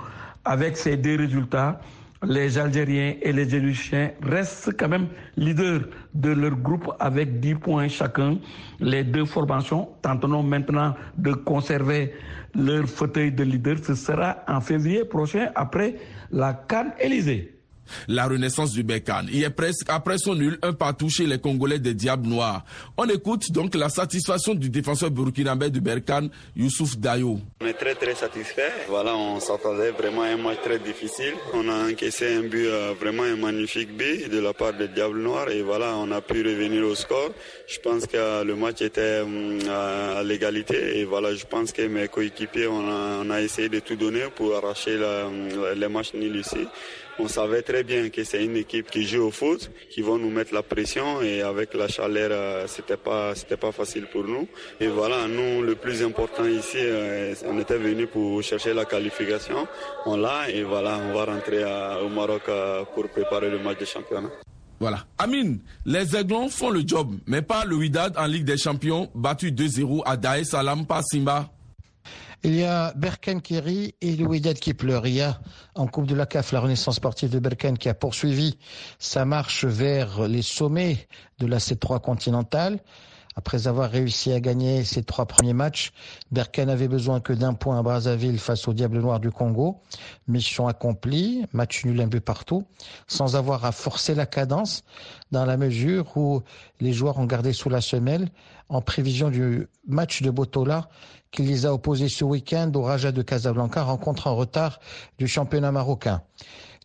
Avec 0.44 0.76
ces 0.76 0.96
deux 0.96 1.16
résultats, 1.16 1.80
les 2.26 2.58
Algériens 2.58 3.14
et 3.22 3.32
les 3.32 3.54
Égyptiens 3.54 4.10
restent 4.22 4.76
quand 4.78 4.88
même 4.88 5.08
leaders 5.36 5.82
de 6.14 6.30
leur 6.30 6.56
groupe 6.56 6.92
avec 6.98 7.40
10 7.40 7.54
points 7.56 7.88
chacun. 7.88 8.38
Les 8.78 9.04
deux 9.04 9.24
formations 9.24 9.88
tenteront 10.02 10.42
maintenant 10.42 10.94
de 11.16 11.32
conserver 11.32 12.12
leur 12.54 12.86
fauteuil 12.86 13.32
de 13.32 13.44
leader. 13.44 13.76
Ce 13.82 13.94
sera 13.94 14.36
en 14.48 14.60
février 14.60 15.04
prochain 15.04 15.50
après 15.54 15.96
la 16.30 16.52
Cannes 16.52 16.92
Élysée 17.00 17.59
la 18.08 18.26
renaissance 18.26 18.72
du 18.72 18.82
Bécan. 18.82 19.22
Il 19.32 19.42
est 19.42 19.50
presque, 19.50 19.86
après 19.88 20.18
son 20.18 20.34
nul, 20.34 20.58
un 20.62 20.72
partout 20.72 21.08
chez 21.08 21.26
les 21.26 21.38
Congolais 21.38 21.78
des 21.78 21.94
Diables 21.94 22.28
Noirs. 22.28 22.64
On 22.96 23.06
écoute 23.06 23.50
donc 23.52 23.74
la 23.74 23.88
satisfaction 23.88 24.54
du 24.54 24.70
défenseur 24.70 25.10
burkinabé 25.10 25.70
du 25.70 25.80
Berkan, 25.80 26.28
Youssouf 26.56 26.96
Dayo. 26.96 27.38
On 27.60 27.66
est 27.66 27.74
très 27.74 27.94
très 27.94 28.14
satisfait. 28.14 28.72
Voilà, 28.88 29.16
on 29.16 29.40
s'attendait 29.40 29.90
vraiment 29.90 30.22
à 30.22 30.26
un 30.26 30.36
match 30.36 30.58
très 30.62 30.78
difficile. 30.78 31.34
On 31.54 31.68
a 31.68 31.90
encaissé 31.90 32.34
un 32.34 32.42
but, 32.42 32.66
euh, 32.66 32.94
vraiment 32.98 33.22
un 33.22 33.36
magnifique 33.36 33.96
but 33.96 34.30
de 34.30 34.38
la 34.40 34.52
part 34.52 34.72
des 34.72 34.88
Diables 34.88 35.20
Noirs 35.20 35.50
et 35.50 35.62
voilà, 35.62 35.96
on 35.96 36.10
a 36.10 36.20
pu 36.20 36.42
revenir 36.42 36.84
au 36.84 36.94
score. 36.94 37.30
Je 37.66 37.78
pense 37.80 38.06
que 38.06 38.44
le 38.44 38.54
match 38.56 38.82
était 38.82 39.22
euh, 39.24 40.18
à 40.18 40.22
l'égalité 40.22 40.98
et 40.98 41.04
voilà, 41.04 41.34
je 41.34 41.44
pense 41.44 41.72
que 41.72 41.82
mes 41.82 42.08
coéquipiers, 42.08 42.66
on 42.66 43.30
a, 43.30 43.40
essayé 43.40 43.68
de 43.68 43.80
tout 43.80 43.96
donner 43.96 44.24
pour 44.34 44.54
arracher 44.56 44.98
les 45.76 45.88
matchs 45.88 46.14
nuls 46.14 46.36
ici. 46.36 46.66
On 47.18 47.28
savait 47.28 47.62
très 47.62 47.82
bien 47.82 48.08
que 48.08 48.24
c'est 48.24 48.44
une 48.44 48.56
équipe 48.56 48.90
qui 48.90 49.06
joue 49.06 49.22
au 49.24 49.30
foot, 49.30 49.70
qui 49.90 50.00
vont 50.00 50.18
nous 50.18 50.30
mettre 50.30 50.54
la 50.54 50.62
pression 50.62 51.20
et 51.20 51.42
avec 51.42 51.74
la 51.74 51.88
chaleur, 51.88 52.30
euh, 52.32 52.66
c'était 52.66 52.96
pas 52.96 53.34
pas 53.60 53.72
facile 53.72 54.06
pour 54.06 54.24
nous. 54.24 54.48
Et 54.80 54.86
voilà, 54.86 55.26
nous 55.28 55.62
le 55.62 55.74
plus 55.74 56.02
important 56.02 56.44
ici, 56.46 56.78
euh, 56.78 57.34
on 57.46 57.58
était 57.58 57.78
venu 57.78 58.06
pour 58.06 58.42
chercher 58.42 58.72
la 58.72 58.84
qualification. 58.84 59.66
On 60.06 60.16
l'a 60.16 60.48
et 60.50 60.62
voilà, 60.62 60.98
on 60.98 61.12
va 61.12 61.24
rentrer 61.26 61.62
au 62.04 62.08
Maroc 62.08 62.42
euh, 62.48 62.84
pour 62.94 63.08
préparer 63.08 63.50
le 63.50 63.58
match 63.58 63.78
de 63.78 63.84
championnat. 63.84 64.30
Voilà. 64.80 65.04
Amine, 65.18 65.60
les 65.84 66.16
Aiglons 66.16 66.48
font 66.48 66.70
le 66.70 66.80
job, 66.86 67.14
mais 67.26 67.42
pas 67.42 67.66
le 67.66 67.76
Widad 67.76 68.16
en 68.16 68.24
Ligue 68.24 68.44
des 68.44 68.56
Champions, 68.56 69.10
battu 69.14 69.50
2-0 69.52 70.02
à 70.06 70.16
Dae 70.16 70.42
Salam 70.44 70.86
Simba. 71.02 71.50
Il 72.42 72.54
y 72.54 72.64
a 72.64 72.94
Berken 72.96 73.42
Kiri 73.42 73.94
et 74.00 74.14
Wydad 74.24 74.58
qui 74.58 74.72
pleure. 74.72 75.06
Il 75.06 75.12
y 75.12 75.20
a 75.20 75.38
en 75.74 75.86
Coupe 75.86 76.06
de 76.06 76.14
la 76.14 76.24
CAF 76.24 76.52
la 76.52 76.60
Renaissance 76.60 76.96
sportive 76.96 77.28
de 77.28 77.38
Berken 77.38 77.76
qui 77.76 77.90
a 77.90 77.94
poursuivi 77.94 78.56
sa 78.98 79.26
marche 79.26 79.66
vers 79.66 80.26
les 80.26 80.40
sommets 80.40 81.06
de 81.38 81.46
la 81.46 81.58
C3 81.58 82.00
continentale. 82.00 82.80
Après 83.36 83.68
avoir 83.68 83.90
réussi 83.90 84.32
à 84.32 84.40
gagner 84.40 84.84
ses 84.84 85.02
trois 85.02 85.26
premiers 85.26 85.52
matchs, 85.52 85.92
Berken 86.30 86.68
n'avait 86.68 86.88
besoin 86.88 87.20
que 87.20 87.34
d'un 87.34 87.52
point 87.52 87.78
à 87.78 87.82
Brazzaville 87.82 88.38
face 88.38 88.66
au 88.66 88.72
Diable 88.72 89.00
Noir 89.00 89.20
du 89.20 89.30
Congo. 89.30 89.82
Mission 90.26 90.66
accomplie, 90.66 91.44
match 91.52 91.84
nul 91.84 92.00
un 92.00 92.06
but 92.06 92.20
partout, 92.20 92.64
sans 93.06 93.36
avoir 93.36 93.66
à 93.66 93.72
forcer 93.72 94.14
la 94.14 94.26
cadence, 94.26 94.82
dans 95.30 95.44
la 95.44 95.58
mesure 95.58 96.16
où 96.16 96.42
les 96.80 96.94
joueurs 96.94 97.18
ont 97.18 97.26
gardé 97.26 97.52
sous 97.52 97.68
la 97.68 97.82
semelle 97.82 98.30
en 98.70 98.80
prévision 98.80 99.30
du 99.30 99.68
match 99.86 100.22
de 100.22 100.30
Botola 100.30 100.88
qui 101.30 101.42
les 101.42 101.66
a 101.66 101.72
opposés 101.72 102.08
ce 102.08 102.24
week-end 102.24 102.70
au 102.74 102.82
Raja 102.82 103.12
de 103.12 103.22
Casablanca, 103.22 103.82
rencontre 103.82 104.26
en 104.26 104.36
retard 104.36 104.80
du 105.18 105.26
championnat 105.26 105.72
marocain. 105.72 106.22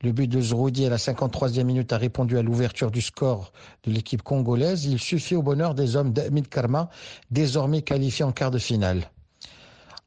Le 0.04 0.12
but 0.12 0.28
de 0.28 0.42
Zroudi 0.42 0.86
à 0.86 0.90
la 0.90 0.98
53e 0.98 1.64
minute 1.64 1.94
a 1.94 1.98
répondu 1.98 2.38
à 2.38 2.44
l'ouverture 2.44 2.92
du 2.92 3.02
score 3.02 3.52
de 3.86 3.92
l'équipe 3.92 4.22
congolaise. 4.22 4.86
Il 4.86 5.00
suffit 5.00 5.36
au 5.36 5.42
bonheur 5.42 5.74
des 5.74 5.96
hommes 5.96 6.14
d'Amid 6.14 6.48
Karma, 6.48 6.90
désormais 7.32 7.82
qualifiés 7.82 8.26
en 8.26 8.32
quart 8.32 8.52
de 8.52 8.60
finale. 8.60 9.10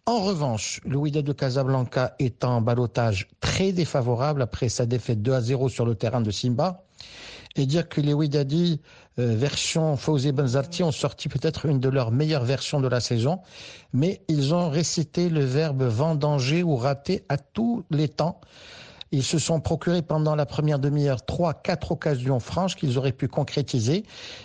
En 0.07 0.21
revanche, 0.21 0.81
le 0.87 0.97
Wydad 0.97 1.25
de 1.25 1.33
Casablanca 1.33 2.15
est 2.19 2.45
en 2.45 2.61
balotage 2.61 3.29
très 3.41 3.73
défavorable 3.73 4.41
après 4.41 4.69
sa 4.69 4.87
défaite 4.87 5.21
2 5.21 5.33
à 5.33 5.41
0 5.41 5.69
sur 5.69 5.85
le 5.85 5.97
terrain 5.97 6.21
de 6.21 6.31
Simba. 6.31 6.85
Et 7.57 7.67
dire 7.67 7.89
que 7.89 8.01
les 8.01 8.15
Wydadi 8.15 8.81
euh, 8.85 9.08
version 9.19 9.97
Fawzi 9.97 10.33
Benzarti 10.33 10.83
ont 10.83 10.93
sorti 10.93 11.29
peut-être 11.29 11.67
une 11.67 11.81
de 11.81 11.89
leurs 11.89 12.13
meilleures 12.13 12.45
versions 12.45 12.81
de 12.81 12.89
la 12.89 13.01
saison, 13.01 13.41
mais 13.93 14.23
ils 14.29 14.55
ont 14.55 14.71
récité 14.71 15.29
le 15.29 15.45
verbe 15.45 15.83
vendanger 15.83 16.63
ou 16.63 16.77
rater 16.77 17.25
à 17.29 17.37
tous 17.37 17.85
les 17.91 18.09
temps. 18.09 18.41
Ils 19.11 19.25
se 19.25 19.39
sont 19.39 19.61
procurés 19.61 20.03
pendant 20.03 20.35
la 20.35 20.45
première 20.45 20.79
demi-heure 20.79 21.25
trois, 21.25 21.55
quatre 21.55 21.93
occasions 21.93 22.41
franches 22.41 22.77
qu'ils 22.77 22.99
auraient 22.99 23.13
pu 23.13 23.27
concrétiser. 23.27 24.05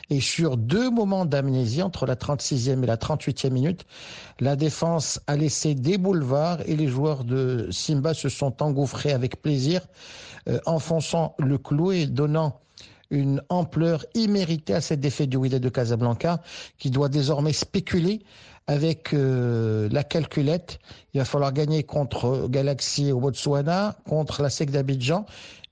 Et 0.10 0.22
sur 0.22 0.56
deux 0.56 0.89
moments 0.89 1.25
d'amnésie, 1.25 1.82
entre 1.82 2.06
la 2.06 2.15
36e 2.15 2.82
et 2.82 2.86
la 2.86 2.96
38e 2.96 3.50
minute, 3.50 3.86
la 4.39 4.56
défense 4.56 5.20
a 5.27 5.36
laissé 5.36 5.75
des 5.75 5.98
boulevards 5.98 6.62
et 6.65 6.75
les 6.77 6.88
joueurs 6.88 7.25
de 7.25 7.68
Simba 7.72 8.13
se 8.13 8.30
sont 8.30 8.63
engouffrés 8.63 9.12
avec 9.12 9.42
plaisir, 9.42 9.82
euh, 10.48 10.60
enfonçant 10.65 11.36
le 11.39 11.58
clou 11.58 11.92
et 11.92 12.06
donnant 12.06 12.62
une 13.13 13.43
ampleur 13.50 14.05
imméritée 14.15 14.74
à 14.74 14.82
cette 14.82 15.00
défaite 15.00 15.29
du 15.29 15.38
Wydad 15.38 15.62
de 15.62 15.70
Casablanca, 15.70 16.41
qui 16.79 16.89
doit 16.89 17.10
désormais 17.10 17.53
spéculer 17.53 18.24
avec 18.65 19.13
euh, 19.13 19.88
la 19.91 20.03
calculette. 20.03 20.79
Il 21.13 21.20
va 21.20 21.25
falloir 21.25 21.53
gagner 21.53 21.84
contre 21.84 22.48
Galaxy 22.50 23.12
au 23.12 23.20
Botswana, 23.20 23.96
contre 24.10 24.41
la 24.41 24.50
SEC 24.50 24.72
d'Abidjan, 24.72 25.25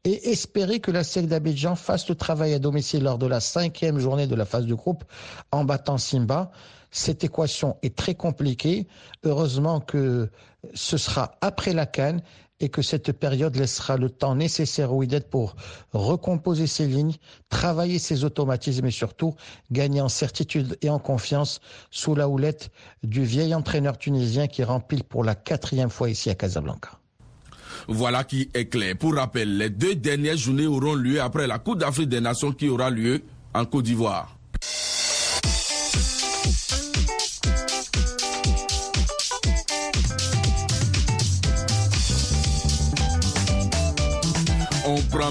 et 0.04 0.30
espérer 0.30 0.80
que 0.80 0.92
la 0.92 1.04
SEC 1.04 1.28
d'Abidjan 1.28 1.76
fasse 1.76 2.08
le 2.10 2.16
travail 2.16 2.54
à 2.54 2.60
domicile 2.60 3.04
lors 3.04 3.18
de 3.18 3.28
la 3.28 3.40
cinquième 3.40 3.98
journée 3.98 4.28
de 4.28 4.36
la 4.36 4.46
phase 4.46 4.68
de 4.68 4.76
groupe 4.76 5.04
en 5.52 5.66
battant 5.66 5.98
Simba. 5.98 6.52
Cette 6.92 7.24
équation 7.24 7.78
est 7.82 7.96
très 7.96 8.16
compliquée. 8.16 8.88
Heureusement 9.24 9.80
que 9.80 10.30
ce 10.76 10.98
sera 10.98 11.38
après 11.42 11.74
la 11.74 11.86
Cannes 11.88 12.22
et 12.62 12.70
que 12.70 12.82
cette 12.82 13.12
période 13.12 13.56
laissera 13.58 13.98
le 13.98 14.10
temps 14.10 14.36
nécessaire 14.36 14.94
au 14.94 15.00
WIDET 15.00 15.22
pour 15.30 15.56
recomposer 15.92 16.68
ses 16.68 16.88
lignes, 16.88 17.16
travailler 17.50 18.00
ses 18.00 18.24
automatismes 18.24 18.86
et 18.86 18.92
surtout 18.92 19.36
gagner 19.72 20.00
en 20.00 20.10
certitude 20.10 20.78
et 20.82 20.90
en 20.90 21.00
confiance 21.00 21.60
sous 21.90 22.16
la 22.16 22.30
houlette 22.30 22.70
du 23.04 23.24
vieil 23.24 23.54
entraîneur 23.54 23.98
tunisien 23.98 24.48
qui 24.48 24.64
remplit 24.64 25.04
pour 25.04 25.24
la 25.24 25.36
quatrième 25.36 25.90
fois 25.90 26.10
ici 26.10 26.30
à 26.30 26.36
Casablanca. 26.36 26.92
Voilà 27.88 28.24
qui 28.24 28.50
est 28.54 28.66
clair. 28.66 28.96
Pour 28.98 29.16
rappel, 29.16 29.58
les 29.58 29.72
deux 29.72 29.96
dernières 29.96 30.38
journées 30.38 30.68
auront 30.68 30.94
lieu 30.94 31.20
après 31.20 31.48
la 31.48 31.58
Coupe 31.58 31.80
d'Afrique 31.80 32.10
des 32.10 32.22
Nations 32.22 32.52
qui 32.52 32.70
aura 32.70 32.92
lieu 32.92 33.24
en 33.54 33.66
Côte 33.66 33.86
d'Ivoire. 33.86 34.38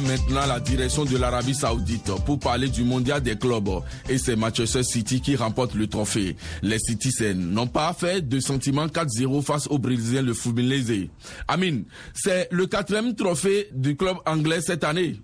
Maintenant 0.01 0.47
la 0.47 0.61
direction 0.61 1.05
de 1.05 1.17
l'Arabie 1.17 1.55
Saoudite 1.55 2.11
pour 2.25 2.39
parler 2.39 2.69
du 2.69 2.83
mondial 2.83 3.21
des 3.23 3.37
clubs 3.37 3.69
et 4.09 4.19
c'est 4.19 4.37
Manchester 4.37 4.83
City 4.83 5.21
qui 5.21 5.37
remporte 5.37 5.75
le 5.75 5.87
trophée. 5.87 6.37
Les 6.63 6.79
Citizens 6.79 7.35
n'ont 7.35 7.67
pas 7.67 7.93
fait 7.93 8.27
de 8.27 8.41
sentiment 8.41 8.87
4-0 8.87 9.43
face 9.43 9.67
aux 9.69 9.79
Brésiliens 9.79 10.23
de 10.23 10.33
Fluminense. 10.33 11.09
Amine, 11.49 11.85
c'est 12.15 12.49
le 12.51 12.67
quatrième 12.67 13.15
trophée 13.15 13.69
du 13.73 13.97
club 13.97 14.17
anglais 14.27 14.61
cette 14.61 14.85
année. 14.85 15.21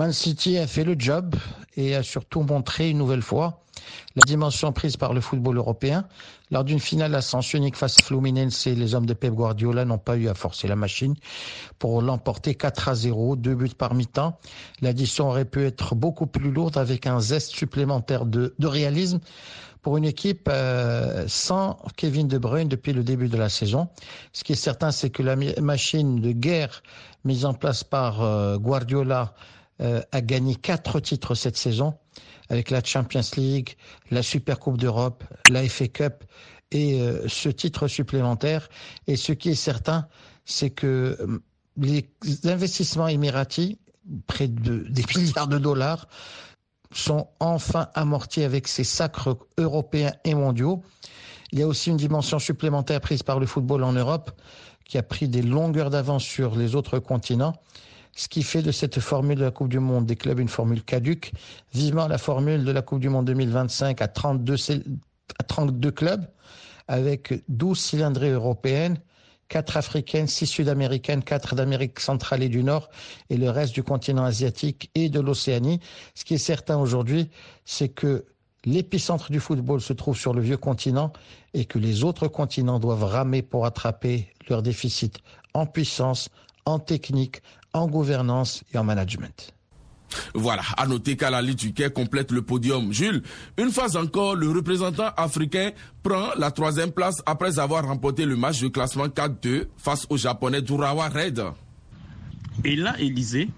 Man 0.00 0.14
City 0.14 0.56
a 0.56 0.66
fait 0.66 0.84
le 0.84 0.94
job 0.98 1.36
et 1.76 1.94
a 1.94 2.02
surtout 2.02 2.40
montré 2.40 2.88
une 2.88 2.96
nouvelle 2.96 3.20
fois 3.20 3.60
la 4.16 4.22
dimension 4.22 4.72
prise 4.72 4.96
par 4.96 5.12
le 5.12 5.20
football 5.20 5.58
européen. 5.58 6.06
Lors 6.50 6.64
d'une 6.64 6.80
finale 6.80 7.14
à 7.14 7.20
unique 7.52 7.76
face 7.76 7.98
à 8.00 8.02
Fluminense, 8.04 8.64
les 8.64 8.94
hommes 8.94 9.04
de 9.04 9.12
Pep 9.12 9.34
Guardiola 9.34 9.84
n'ont 9.84 9.98
pas 9.98 10.16
eu 10.16 10.28
à 10.28 10.34
forcer 10.34 10.68
la 10.68 10.74
machine 10.74 11.16
pour 11.78 12.00
l'emporter 12.00 12.54
4 12.54 12.88
à 12.88 12.94
0, 12.94 13.36
deux 13.36 13.54
buts 13.54 13.68
par 13.76 13.92
mi-temps. 13.92 14.38
L'addition 14.80 15.28
aurait 15.28 15.44
pu 15.44 15.66
être 15.66 15.94
beaucoup 15.94 16.26
plus 16.26 16.50
lourde 16.50 16.78
avec 16.78 17.06
un 17.06 17.20
zeste 17.20 17.50
supplémentaire 17.50 18.24
de, 18.24 18.54
de 18.58 18.66
réalisme 18.66 19.20
pour 19.82 19.98
une 19.98 20.06
équipe 20.06 20.48
euh, 20.50 21.26
sans 21.28 21.76
Kevin 21.96 22.26
De 22.26 22.38
Bruyne 22.38 22.68
depuis 22.68 22.94
le 22.94 23.04
début 23.04 23.28
de 23.28 23.36
la 23.36 23.50
saison. 23.50 23.88
Ce 24.32 24.44
qui 24.44 24.52
est 24.52 24.56
certain, 24.56 24.92
c'est 24.92 25.10
que 25.10 25.22
la 25.22 25.36
machine 25.60 26.22
de 26.22 26.32
guerre 26.32 26.82
mise 27.26 27.44
en 27.44 27.52
place 27.52 27.84
par 27.84 28.22
euh, 28.22 28.56
Guardiola 28.56 29.34
euh, 29.80 30.02
a 30.12 30.20
gagné 30.20 30.54
quatre 30.54 31.00
titres 31.00 31.34
cette 31.34 31.56
saison 31.56 31.94
avec 32.50 32.70
la 32.70 32.82
Champions 32.82 33.20
League, 33.36 33.76
la 34.10 34.22
Super 34.22 34.58
Coupe 34.58 34.76
d'Europe, 34.76 35.24
la 35.48 35.66
FA 35.68 35.88
Cup 35.88 36.24
et 36.72 37.00
euh, 37.00 37.26
ce 37.28 37.48
titre 37.48 37.88
supplémentaire. 37.88 38.68
Et 39.06 39.16
ce 39.16 39.32
qui 39.32 39.50
est 39.50 39.54
certain, 39.54 40.06
c'est 40.44 40.70
que 40.70 41.16
euh, 41.20 41.38
les 41.76 42.10
investissements 42.44 43.08
émiratis, 43.08 43.78
près 44.26 44.48
de 44.48 44.84
des 44.88 45.04
milliards 45.16 45.48
de 45.48 45.58
dollars, 45.58 46.08
sont 46.92 47.28
enfin 47.38 47.88
amortis 47.94 48.42
avec 48.42 48.66
ces 48.66 48.84
sacres 48.84 49.38
européens 49.58 50.12
et 50.24 50.34
mondiaux. 50.34 50.82
Il 51.52 51.58
y 51.58 51.62
a 51.62 51.66
aussi 51.68 51.90
une 51.90 51.96
dimension 51.96 52.38
supplémentaire 52.38 53.00
prise 53.00 53.22
par 53.22 53.38
le 53.38 53.46
football 53.46 53.84
en 53.84 53.92
Europe 53.92 54.30
qui 54.84 54.98
a 54.98 55.02
pris 55.04 55.28
des 55.28 55.42
longueurs 55.42 55.90
d'avance 55.90 56.24
sur 56.24 56.56
les 56.56 56.74
autres 56.74 56.98
continents 56.98 57.54
ce 58.14 58.28
qui 58.28 58.42
fait 58.42 58.62
de 58.62 58.72
cette 58.72 59.00
formule 59.00 59.38
de 59.38 59.44
la 59.44 59.50
Coupe 59.50 59.68
du 59.68 59.78
Monde 59.78 60.06
des 60.06 60.16
clubs 60.16 60.38
une 60.38 60.48
formule 60.48 60.82
caduque. 60.82 61.32
Vivement 61.74 62.08
la 62.08 62.18
formule 62.18 62.64
de 62.64 62.72
la 62.72 62.82
Coupe 62.82 63.00
du 63.00 63.08
Monde 63.08 63.26
2025 63.26 64.02
à 64.02 64.08
32, 64.08 64.56
à 65.38 65.42
32 65.44 65.90
clubs, 65.90 66.26
avec 66.88 67.32
12 67.48 67.78
cylindrées 67.78 68.30
européennes, 68.30 68.98
4 69.48 69.76
africaines, 69.76 70.26
6 70.26 70.46
sud-américaines, 70.46 71.22
4 71.22 71.54
d'Amérique 71.54 72.00
centrale 72.00 72.42
et 72.42 72.48
du 72.48 72.62
Nord, 72.62 72.88
et 73.30 73.36
le 73.36 73.50
reste 73.50 73.74
du 73.74 73.82
continent 73.82 74.24
asiatique 74.24 74.90
et 74.94 75.08
de 75.08 75.20
l'Océanie. 75.20 75.80
Ce 76.14 76.24
qui 76.24 76.34
est 76.34 76.38
certain 76.38 76.78
aujourd'hui, 76.78 77.30
c'est 77.64 77.88
que 77.88 78.24
l'épicentre 78.64 79.30
du 79.30 79.40
football 79.40 79.80
se 79.80 79.92
trouve 79.92 80.16
sur 80.16 80.34
le 80.34 80.40
vieux 80.40 80.56
continent 80.56 81.12
et 81.54 81.64
que 81.64 81.78
les 81.78 82.04
autres 82.04 82.28
continents 82.28 82.78
doivent 82.78 83.04
ramer 83.04 83.42
pour 83.42 83.66
attraper 83.66 84.28
leur 84.48 84.62
déficit 84.62 85.18
en 85.54 85.66
puissance, 85.66 86.28
en 86.64 86.78
technique, 86.78 87.42
en 87.72 87.86
gouvernance 87.86 88.62
et 88.72 88.78
en 88.78 88.84
management. 88.84 89.54
Voilà, 90.34 90.62
à 90.76 90.86
noter 90.86 91.16
qu'Alali 91.16 91.54
Duquet 91.54 91.90
complète 91.90 92.32
le 92.32 92.42
podium. 92.42 92.92
Jules, 92.92 93.22
une 93.58 93.70
fois 93.70 93.96
encore, 93.96 94.34
le 94.34 94.50
représentant 94.50 95.10
africain 95.16 95.70
prend 96.02 96.30
la 96.36 96.50
troisième 96.50 96.90
place 96.90 97.16
après 97.26 97.58
avoir 97.58 97.86
remporté 97.86 98.24
le 98.24 98.36
match 98.36 98.60
de 98.60 98.68
classement 98.68 99.06
4-2 99.06 99.66
face 99.76 100.06
au 100.10 100.16
japonais 100.16 100.62
Durawa 100.62 101.08
Red. 101.08 101.42
Et 102.64 102.76
là, 102.76 102.94
Élysée, 102.98 103.48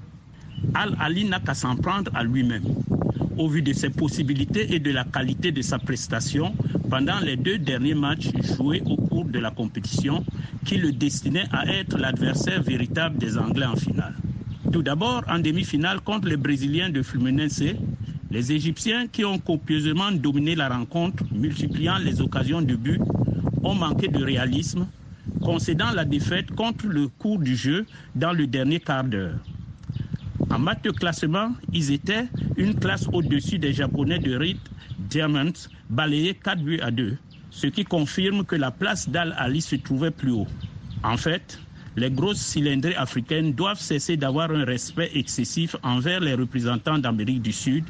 Al-Ali 0.75 1.25
n'a 1.25 1.41
qu'à 1.41 1.55
s'en 1.55 1.77
prendre 1.77 2.11
à 2.15 2.23
lui-même. 2.23 2.65
Au 3.39 3.49
vu 3.49 3.63
de 3.63 3.73
ses 3.73 3.89
possibilités 3.89 4.75
et 4.75 4.79
de 4.79 4.91
la 4.91 5.05
qualité 5.05 5.53
de 5.53 5.63
sa 5.63 5.79
prestation 5.79 6.55
pendant 6.91 7.19
les 7.21 7.37
deux 7.37 7.57
derniers 7.59 7.95
matchs 7.95 8.29
joués 8.43 8.83
au 8.85 8.97
cours 8.97 9.25
de 9.25 9.39
la 9.39 9.51
compétition, 9.51 10.23
qui 10.67 10.77
le 10.77 10.93
destinait 10.93 11.47
à 11.51 11.67
être 11.67 11.97
l'adversaire 11.99 12.63
véritable 12.63 13.17
des 13.17 13.39
Anglais 13.39 13.65
en 13.65 13.77
finale. 13.77 14.15
Tout 14.71 14.83
d'abord, 14.83 15.23
en 15.29 15.39
demi-finale 15.39 16.01
contre 16.03 16.29
les 16.29 16.37
Brésiliens 16.37 16.91
de 16.91 17.03
Fluminense, 17.03 17.63
les 18.31 18.53
Égyptiens 18.53 19.07
qui 19.07 19.25
ont 19.25 19.39
copieusement 19.39 20.13
dominé 20.13 20.55
la 20.55 20.69
rencontre, 20.69 21.25
multipliant 21.35 21.97
les 21.99 22.21
occasions 22.21 22.61
de 22.61 22.75
but, 22.77 23.01
ont 23.63 23.75
manqué 23.75 24.09
de 24.09 24.23
réalisme, 24.23 24.87
concédant 25.43 25.91
la 25.93 26.05
défaite 26.05 26.51
contre 26.51 26.87
le 26.87 27.09
cours 27.09 27.39
du 27.39 27.57
jeu 27.57 27.87
dans 28.15 28.33
le 28.33 28.47
dernier 28.47 28.81
quart 28.81 29.05
d'heure. 29.05 29.39
En 30.53 30.59
maths 30.59 30.85
de 30.85 30.91
classement, 30.91 31.55
ils 31.73 31.93
étaient 31.93 32.27
une 32.57 32.75
classe 32.75 33.09
au-dessus 33.13 33.59
des 33.59 33.73
Japonais 33.73 34.19
de 34.19 34.37
Reed 34.37 34.59
Diamonds, 34.99 35.55
balayés 35.89 36.35
4 36.35 36.61
buts 36.63 36.79
à 36.83 36.91
2 36.91 37.17
ce 37.49 37.67
qui 37.67 37.85
confirme 37.85 38.45
que 38.45 38.57
la 38.57 38.71
place 38.71 39.09
d'Al-Ali 39.09 39.61
se 39.63 39.77
trouvait 39.77 40.11
plus 40.11 40.31
haut. 40.31 40.49
En 41.03 41.17
fait, 41.19 41.63
les 41.97 42.11
grosses 42.11 42.41
cylindrées 42.41 42.95
africaines 42.97 43.53
doivent 43.55 43.81
cesser 43.81 44.17
d'avoir 44.19 44.51
un 44.51 44.65
respect 44.65 45.11
excessif 45.15 45.75
envers 45.83 46.21
les 46.21 46.33
représentants 46.35 46.99
d'Amérique 46.99 47.41
du 47.43 47.53
Sud, 47.53 47.89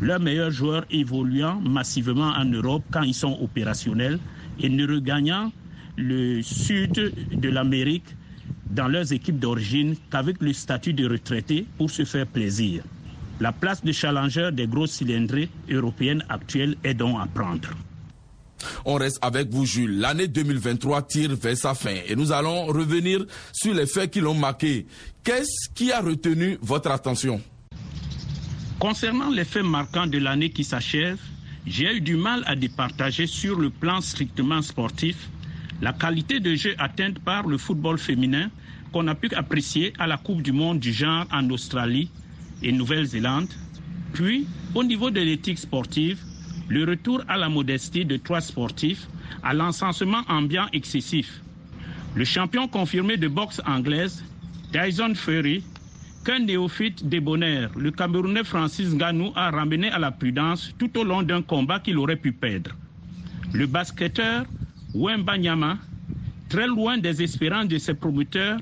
leurs 0.00 0.20
meilleurs 0.20 0.50
joueurs 0.50 0.84
évoluant 0.90 1.60
massivement 1.60 2.30
en 2.36 2.44
Europe 2.46 2.86
quand 2.90 3.02
ils 3.02 3.14
sont 3.14 3.36
opérationnels 3.40 4.20
et 4.58 4.68
ne 4.70 4.86
regagnant 4.86 5.52
le 5.96 6.40
sud 6.42 7.14
de 7.32 7.48
l'Amérique 7.50 8.16
dans 8.70 8.88
leurs 8.88 9.12
équipes 9.12 9.38
d'origine 9.38 9.96
qu'avec 10.10 10.40
le 10.40 10.52
statut 10.52 10.92
de 10.92 11.08
retraité 11.08 11.66
pour 11.76 11.90
se 11.90 12.04
faire 12.04 12.26
plaisir. 12.26 12.82
La 13.40 13.52
place 13.52 13.84
de 13.84 13.92
challenger 13.92 14.50
des 14.52 14.66
grosses 14.66 14.92
cylindrées 14.92 15.48
européennes 15.70 16.24
actuelles 16.28 16.76
est 16.82 16.94
donc 16.94 17.18
à 17.20 17.26
prendre. 17.26 17.68
On 18.84 18.94
reste 18.94 19.18
avec 19.22 19.50
vous, 19.50 19.64
Jules. 19.64 20.00
L'année 20.00 20.26
2023 20.26 21.02
tire 21.02 21.36
vers 21.36 21.56
sa 21.56 21.74
fin 21.74 21.94
et 22.06 22.16
nous 22.16 22.32
allons 22.32 22.66
revenir 22.66 23.24
sur 23.52 23.74
les 23.74 23.86
faits 23.86 24.10
qui 24.10 24.20
l'ont 24.20 24.34
marqué. 24.34 24.86
Qu'est-ce 25.22 25.72
qui 25.74 25.92
a 25.92 26.00
retenu 26.00 26.58
votre 26.60 26.90
attention? 26.90 27.40
Concernant 28.80 29.30
les 29.30 29.44
faits 29.44 29.64
marquants 29.64 30.06
de 30.06 30.18
l'année 30.18 30.50
qui 30.50 30.64
s'achève, 30.64 31.18
j'ai 31.66 31.96
eu 31.96 32.00
du 32.00 32.16
mal 32.16 32.42
à 32.46 32.56
départager 32.56 33.26
sur 33.26 33.58
le 33.58 33.70
plan 33.70 34.00
strictement 34.00 34.62
sportif 34.62 35.28
la 35.80 35.92
qualité 35.92 36.40
de 36.40 36.54
jeu 36.54 36.74
atteinte 36.78 37.18
par 37.20 37.46
le 37.46 37.58
football 37.58 37.98
féminin 37.98 38.50
qu'on 38.92 39.06
a 39.06 39.14
pu 39.14 39.32
apprécier 39.34 39.92
à 39.98 40.06
la 40.06 40.16
Coupe 40.16 40.42
du 40.42 40.52
Monde 40.52 40.80
du 40.80 40.92
genre 40.92 41.26
en 41.30 41.48
Australie 41.50 42.10
et 42.62 42.72
Nouvelle-Zélande. 42.72 43.48
Puis, 44.12 44.46
au 44.74 44.82
niveau 44.82 45.10
de 45.10 45.20
l'éthique 45.20 45.58
sportive, 45.58 46.18
le 46.68 46.84
retour 46.84 47.22
à 47.28 47.36
la 47.36 47.48
modestie 47.48 48.04
de 48.04 48.16
trois 48.16 48.40
sportifs, 48.40 49.06
à 49.42 49.54
l'encensement 49.54 50.22
ambiant 50.28 50.66
excessif. 50.72 51.42
Le 52.14 52.24
champion 52.24 52.66
confirmé 52.68 53.16
de 53.16 53.28
boxe 53.28 53.60
anglaise, 53.66 54.24
Tyson 54.72 55.14
Fury, 55.14 55.62
qu'un 56.24 56.40
néophyte 56.40 57.08
débonnaire, 57.08 57.70
le 57.76 57.90
Camerounais 57.90 58.44
Francis 58.44 58.92
Nganou, 58.94 59.32
a 59.36 59.50
ramené 59.50 59.90
à 59.90 59.98
la 59.98 60.10
prudence 60.10 60.74
tout 60.78 60.98
au 60.98 61.04
long 61.04 61.22
d'un 61.22 61.42
combat 61.42 61.78
qu'il 61.78 61.98
aurait 61.98 62.16
pu 62.16 62.32
perdre. 62.32 62.72
Le 63.52 63.66
basketteur 63.66 64.44
Wemba 64.94 65.36
Nyama, 65.36 65.78
très 66.48 66.66
loin 66.66 66.98
des 66.98 67.22
espérances 67.22 67.68
de 67.68 67.78
ses 67.78 67.94
promoteurs, 67.94 68.58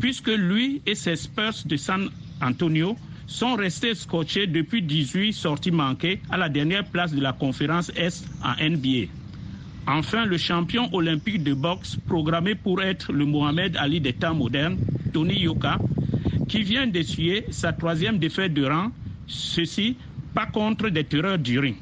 puisque 0.00 0.28
lui 0.28 0.82
et 0.86 0.94
ses 0.94 1.16
Spurs 1.16 1.54
de 1.64 1.76
San 1.76 2.10
Antonio 2.40 2.96
sont 3.26 3.54
restés 3.54 3.94
scotchés 3.94 4.46
depuis 4.46 4.82
18 4.82 5.32
sorties 5.32 5.70
manquées 5.70 6.20
à 6.30 6.36
la 6.36 6.48
dernière 6.48 6.84
place 6.84 7.12
de 7.12 7.20
la 7.20 7.32
conférence 7.32 7.90
Est 7.96 8.26
en 8.42 8.54
NBA. 8.60 9.06
Enfin, 9.86 10.26
le 10.26 10.36
champion 10.36 10.92
olympique 10.94 11.42
de 11.42 11.54
boxe, 11.54 11.96
programmé 12.06 12.54
pour 12.54 12.82
être 12.82 13.12
le 13.12 13.24
Mohamed 13.24 13.76
Ali 13.76 14.00
des 14.00 14.12
temps 14.12 14.34
modernes, 14.34 14.78
Tony 15.12 15.40
Yoka, 15.40 15.80
qui 16.48 16.62
vient 16.62 16.86
d'essuyer 16.86 17.44
sa 17.50 17.72
troisième 17.72 18.18
défaite 18.18 18.52
de 18.54 18.64
rang, 18.64 18.90
ceci 19.26 19.96
pas 20.34 20.46
contre 20.46 20.88
des 20.88 21.04
terreurs 21.04 21.38
du 21.38 21.58
ring. 21.58 21.76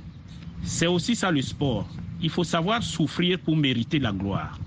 C'est 0.65 0.87
aussi 0.87 1.17
ça 1.17 1.31
le 1.31 1.43
sport. 1.43 1.89
Il 2.23 2.31
faut 2.31 2.45
savoir 2.45 2.83
souffrir 2.83 3.39
pour 3.39 3.57
mériter 3.57 3.99
la 3.99 4.13
gloire. 4.13 4.59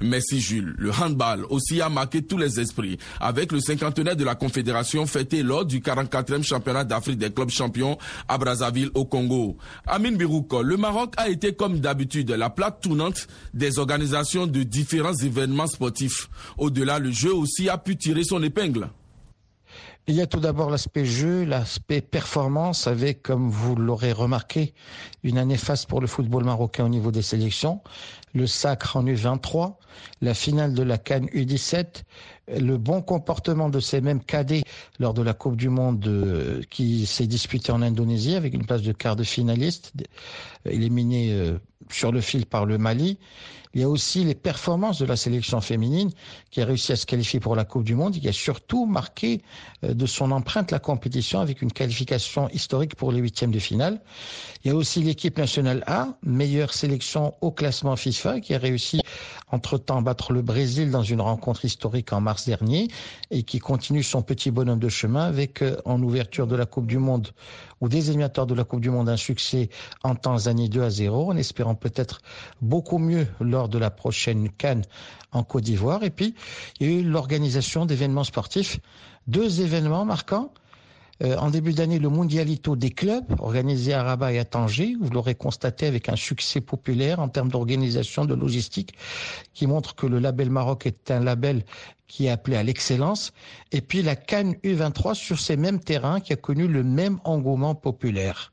Merci 0.00 0.40
Jules. 0.40 0.74
Le 0.78 0.90
handball 0.90 1.44
aussi 1.48 1.80
a 1.80 1.88
marqué 1.88 2.22
tous 2.22 2.36
les 2.38 2.60
esprits 2.60 2.98
avec 3.20 3.52
le 3.52 3.60
cinquantenaire 3.60 4.16
de 4.16 4.24
la 4.24 4.34
Confédération 4.34 5.06
fêté 5.06 5.42
lors 5.42 5.64
du 5.64 5.80
44e 5.80 6.42
championnat 6.42 6.84
d'Afrique 6.84 7.18
des 7.18 7.32
clubs 7.32 7.50
champions 7.50 7.98
à 8.28 8.38
Brazzaville 8.38 8.90
au 8.94 9.04
Congo. 9.04 9.56
Amin 9.86 10.12
Birouko, 10.12 10.62
le 10.62 10.76
Maroc 10.76 11.14
a 11.16 11.28
été 11.28 11.54
comme 11.54 11.80
d'habitude 11.80 12.30
la 12.30 12.50
plaque 12.50 12.80
tournante 12.80 13.26
des 13.54 13.78
organisations 13.78 14.46
de 14.46 14.62
différents 14.62 15.14
événements 15.14 15.66
sportifs. 15.66 16.28
Au-delà, 16.58 16.98
le 16.98 17.10
jeu 17.10 17.34
aussi 17.34 17.68
a 17.68 17.78
pu 17.78 17.96
tirer 17.96 18.24
son 18.24 18.42
épingle. 18.42 18.88
Il 20.08 20.16
y 20.16 20.20
a 20.20 20.26
tout 20.26 20.40
d'abord 20.40 20.68
l'aspect 20.68 21.04
jeu, 21.04 21.44
l'aspect 21.44 22.00
performance, 22.00 22.88
avec, 22.88 23.22
comme 23.22 23.48
vous 23.48 23.76
l'aurez 23.76 24.10
remarqué, 24.10 24.74
une 25.22 25.38
année 25.38 25.56
face 25.56 25.86
pour 25.86 26.00
le 26.00 26.08
football 26.08 26.42
marocain 26.44 26.84
au 26.84 26.88
niveau 26.88 27.12
des 27.12 27.22
sélections, 27.22 27.80
le 28.34 28.48
sacre 28.48 28.96
en 28.96 29.04
U23, 29.04 29.74
la 30.20 30.34
finale 30.34 30.74
de 30.74 30.82
la 30.82 30.98
Cannes 30.98 31.26
U17, 31.26 32.02
le 32.48 32.78
bon 32.78 33.00
comportement 33.00 33.68
de 33.68 33.78
ces 33.78 34.00
mêmes 34.00 34.24
cadets 34.24 34.64
lors 34.98 35.14
de 35.14 35.22
la 35.22 35.34
Coupe 35.34 35.56
du 35.56 35.68
Monde 35.68 36.04
euh, 36.08 36.62
qui 36.68 37.06
s'est 37.06 37.28
disputée 37.28 37.70
en 37.70 37.80
Indonésie 37.80 38.34
avec 38.34 38.54
une 38.54 38.66
place 38.66 38.82
de 38.82 38.90
quart 38.90 39.14
de 39.14 39.22
finaliste, 39.22 39.92
éliminé 40.64 41.32
euh, 41.32 41.58
sur 41.90 42.10
le 42.10 42.20
fil 42.20 42.44
par 42.46 42.66
le 42.66 42.76
Mali. 42.76 43.18
Il 43.74 43.80
y 43.80 43.84
a 43.84 43.88
aussi 43.88 44.24
les 44.24 44.34
performances 44.34 44.98
de 44.98 45.06
la 45.06 45.16
sélection 45.16 45.60
féminine 45.60 46.10
qui 46.50 46.60
a 46.60 46.66
réussi 46.66 46.92
à 46.92 46.96
se 46.96 47.06
qualifier 47.06 47.40
pour 47.40 47.56
la 47.56 47.64
Coupe 47.64 47.84
du 47.84 47.94
Monde 47.94 48.16
et 48.16 48.20
qui 48.20 48.28
a 48.28 48.32
surtout 48.32 48.84
marqué 48.84 49.42
euh, 49.84 49.94
de 49.94 50.06
son 50.06 50.30
empreinte 50.30 50.70
la 50.70 50.78
compétition 50.78 51.40
avec 51.40 51.62
une 51.62 51.72
qualification 51.72 52.48
historique 52.50 52.94
pour 52.96 53.12
les 53.12 53.20
huitièmes 53.20 53.50
de 53.50 53.58
finale. 53.58 54.00
Il 54.64 54.68
y 54.68 54.70
a 54.70 54.76
aussi 54.76 55.02
l'équipe 55.02 55.38
nationale 55.38 55.82
A, 55.86 56.08
meilleure 56.22 56.74
sélection 56.74 57.34
au 57.40 57.50
classement 57.50 57.96
FIFA, 57.96 58.40
qui 58.40 58.54
a 58.54 58.58
réussi 58.58 59.00
entre-temps 59.52 60.02
battre 60.02 60.32
le 60.32 60.42
Brésil 60.42 60.90
dans 60.90 61.02
une 61.02 61.20
rencontre 61.20 61.64
historique 61.64 62.12
en 62.12 62.20
mars 62.20 62.46
dernier 62.46 62.88
et 63.30 63.42
qui 63.42 63.58
continue 63.58 64.02
son 64.02 64.22
petit 64.22 64.50
bonhomme 64.50 64.78
de 64.78 64.88
chemin 64.88 65.24
avec, 65.24 65.62
euh, 65.62 65.76
en 65.84 66.02
ouverture 66.02 66.46
de 66.46 66.56
la 66.56 66.66
Coupe 66.66 66.86
du 66.86 66.98
Monde 66.98 67.28
ou 67.80 67.88
des 67.88 68.08
éliminatoires 68.08 68.46
de 68.46 68.54
la 68.54 68.64
Coupe 68.64 68.80
du 68.80 68.90
Monde, 68.90 69.08
un 69.08 69.16
succès 69.16 69.68
en 70.02 70.14
Tanzanie 70.14 70.68
2 70.68 70.82
à 70.82 70.90
0, 70.90 71.30
en 71.30 71.36
espérant 71.36 71.74
peut-être 71.74 72.22
beaucoup 72.60 72.98
mieux 72.98 73.26
lors 73.40 73.68
de 73.68 73.78
la 73.78 73.90
prochaine 73.90 74.48
Cannes 74.50 74.84
en 75.32 75.44
Côte 75.44 75.64
d'Ivoire. 75.64 76.02
Et 76.02 76.10
puis, 76.10 76.34
il 76.80 76.86
y 76.86 76.90
a 76.90 77.00
eu 77.00 77.02
l'organisation 77.02 77.86
d'événements 77.86 78.24
sportifs, 78.24 78.80
deux 79.26 79.60
événements 79.60 80.04
marquants. 80.04 80.52
Euh, 81.22 81.36
en 81.36 81.50
début 81.50 81.72
d'année, 81.72 81.98
le 81.98 82.08
Mondialito 82.08 82.74
des 82.74 82.90
clubs, 82.90 83.24
organisé 83.38 83.92
à 83.92 84.02
Rabat 84.02 84.32
et 84.32 84.38
à 84.38 84.44
Tanger, 84.44 84.96
vous 85.00 85.10
l'aurez 85.10 85.34
constaté 85.34 85.86
avec 85.86 86.08
un 86.08 86.16
succès 86.16 86.60
populaire 86.60 87.20
en 87.20 87.28
termes 87.28 87.50
d'organisation, 87.50 88.24
de 88.24 88.34
logistique, 88.34 88.94
qui 89.52 89.66
montre 89.66 89.94
que 89.94 90.06
le 90.06 90.18
label 90.18 90.50
Maroc 90.50 90.86
est 90.86 91.10
un 91.10 91.20
label 91.20 91.64
qui 92.12 92.26
est 92.26 92.30
appelé 92.30 92.58
à 92.58 92.62
l'excellence. 92.62 93.32
Et 93.72 93.80
puis 93.80 94.02
la 94.02 94.16
Cannes 94.16 94.54
U23 94.64 95.14
sur 95.14 95.40
ces 95.40 95.56
mêmes 95.56 95.80
terrains 95.80 96.20
qui 96.20 96.34
a 96.34 96.36
connu 96.36 96.68
le 96.68 96.84
même 96.84 97.18
engouement 97.24 97.74
populaire 97.74 98.52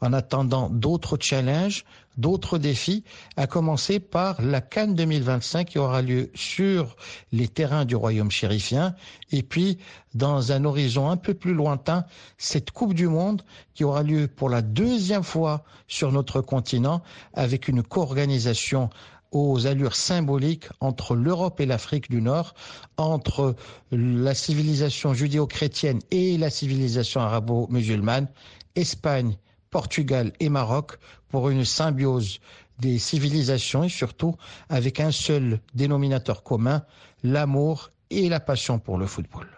en 0.00 0.12
attendant 0.12 0.68
d'autres 0.68 1.16
challenges, 1.20 1.84
d'autres 2.16 2.58
défis, 2.58 3.02
à 3.36 3.48
commencer 3.48 3.98
par 3.98 4.40
la 4.40 4.60
Cannes 4.60 4.94
2025 4.94 5.68
qui 5.68 5.78
aura 5.78 6.00
lieu 6.00 6.30
sur 6.34 6.96
les 7.32 7.48
terrains 7.48 7.84
du 7.84 7.96
royaume 7.96 8.30
chérifien, 8.30 8.94
et 9.32 9.42
puis 9.42 9.78
dans 10.14 10.52
un 10.52 10.64
horizon 10.64 11.08
un 11.08 11.16
peu 11.16 11.34
plus 11.34 11.54
lointain, 11.54 12.04
cette 12.38 12.70
Coupe 12.70 12.94
du 12.94 13.08
Monde 13.08 13.42
qui 13.74 13.82
aura 13.82 14.02
lieu 14.04 14.28
pour 14.28 14.48
la 14.48 14.62
deuxième 14.62 15.24
fois 15.24 15.64
sur 15.88 16.12
notre 16.12 16.40
continent 16.40 17.02
avec 17.34 17.66
une 17.66 17.82
co-organisation 17.82 18.90
aux 19.32 19.66
allures 19.66 19.96
symboliques 19.96 20.68
entre 20.80 21.16
l'Europe 21.16 21.60
et 21.60 21.66
l'Afrique 21.66 22.10
du 22.10 22.22
Nord, 22.22 22.54
entre 22.98 23.56
la 23.90 24.34
civilisation 24.34 25.14
judéo-chrétienne 25.14 26.00
et 26.10 26.38
la 26.38 26.50
civilisation 26.50 27.20
arabo-musulmane, 27.20 28.28
Espagne, 28.76 29.36
Portugal 29.70 30.32
et 30.38 30.50
Maroc 30.50 30.92
pour 31.28 31.48
une 31.48 31.64
symbiose 31.64 32.40
des 32.78 32.98
civilisations 32.98 33.84
et 33.84 33.88
surtout 33.88 34.36
avec 34.68 35.00
un 35.00 35.10
seul 35.10 35.60
dénominateur 35.74 36.42
commun, 36.42 36.84
l'amour 37.22 37.90
et 38.10 38.28
la 38.28 38.40
passion 38.40 38.78
pour 38.78 38.98
le 38.98 39.06
football. 39.06 39.48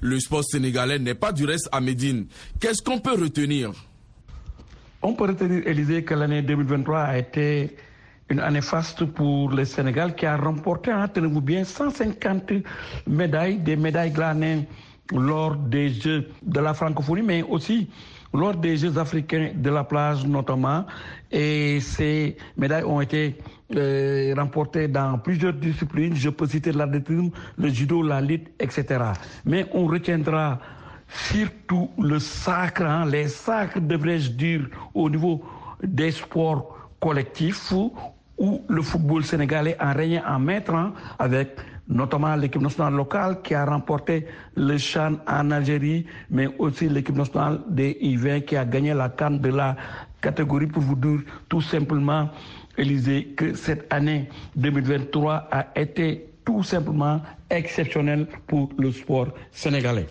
Le 0.00 0.18
sport 0.18 0.44
sénégalais 0.44 0.98
n'est 0.98 1.14
pas 1.14 1.32
du 1.32 1.44
reste 1.44 1.68
à 1.70 1.80
Médine. 1.80 2.26
Qu'est-ce 2.60 2.82
qu'on 2.82 2.98
peut 2.98 3.14
retenir? 3.14 3.72
On 5.02 5.12
peut 5.14 5.24
retenir, 5.24 5.66
Élisée, 5.66 6.02
que 6.02 6.14
l'année 6.14 6.42
2023 6.42 6.98
a 6.98 7.18
été 7.18 7.76
une 8.28 8.40
année 8.40 8.60
faste 8.60 9.04
pour 9.04 9.50
le 9.50 9.64
Sénégal 9.64 10.14
qui 10.14 10.26
a 10.26 10.36
remporté, 10.36 10.90
hein, 10.90 11.08
tenez-vous 11.08 11.40
bien, 11.40 11.64
150 11.64 12.52
médailles, 13.06 13.58
des 13.58 13.76
médailles 13.76 14.10
glanées 14.10 14.66
lors 15.12 15.54
des 15.54 15.90
Jeux 15.90 16.28
de 16.42 16.60
la 16.60 16.74
francophonie, 16.74 17.22
mais 17.22 17.42
aussi 17.42 17.88
lors 18.34 18.54
des 18.54 18.76
Jeux 18.76 18.98
africains 18.98 19.50
de 19.54 19.70
la 19.70 19.84
plage 19.84 20.26
notamment. 20.26 20.84
Et 21.30 21.78
ces 21.80 22.36
médailles 22.56 22.82
ont 22.84 23.00
été 23.00 23.38
euh, 23.76 24.34
remportées 24.36 24.88
dans 24.88 25.18
plusieurs 25.18 25.52
disciplines. 25.52 26.16
Je 26.16 26.30
peux 26.30 26.46
citer 26.46 26.72
l'athlétisme, 26.72 27.30
le 27.56 27.68
judo, 27.68 28.02
la 28.02 28.20
lutte, 28.20 28.48
etc. 28.58 29.04
Mais 29.44 29.66
on 29.72 29.86
retiendra 29.86 30.58
surtout 31.08 31.90
le 31.98 32.18
sacre, 32.18 32.82
hein, 32.82 33.06
les 33.06 33.28
sacres, 33.28 33.80
devrais-je 33.80 34.30
dire, 34.32 34.68
au 34.94 35.08
niveau 35.08 35.44
des 35.82 36.10
sports 36.10 36.76
collectifs 37.00 37.72
où 38.38 38.62
le 38.68 38.82
football 38.82 39.24
sénégalais 39.24 39.76
a 39.78 39.92
régné 39.92 40.20
en 40.20 40.38
maître 40.38 40.74
hein, 40.74 40.92
avec 41.18 41.56
notamment 41.88 42.34
l'équipe 42.36 42.60
nationale 42.60 42.94
locale 42.94 43.40
qui 43.42 43.54
a 43.54 43.64
remporté 43.64 44.26
le 44.56 44.76
Chan 44.78 45.14
en 45.26 45.50
Algérie, 45.50 46.04
mais 46.30 46.48
aussi 46.58 46.88
l'équipe 46.88 47.16
nationale 47.16 47.60
des 47.68 47.96
I-20 48.00 48.44
qui 48.44 48.56
a 48.56 48.64
gagné 48.64 48.92
la 48.94 49.08
canne 49.10 49.38
de 49.38 49.50
la 49.50 49.76
catégorie 50.20 50.66
pour 50.66 50.82
vous 50.82 50.96
dire 50.96 51.20
tout 51.48 51.60
simplement, 51.60 52.28
Élisée, 52.78 53.28
que 53.36 53.54
cette 53.54 53.90
année 53.92 54.28
2023 54.56 55.48
a 55.50 55.66
été 55.80 56.26
tout 56.44 56.62
simplement 56.62 57.22
exceptionnelle 57.48 58.26
pour 58.46 58.70
le 58.78 58.92
sport 58.92 59.28
sénégalais. 59.50 60.06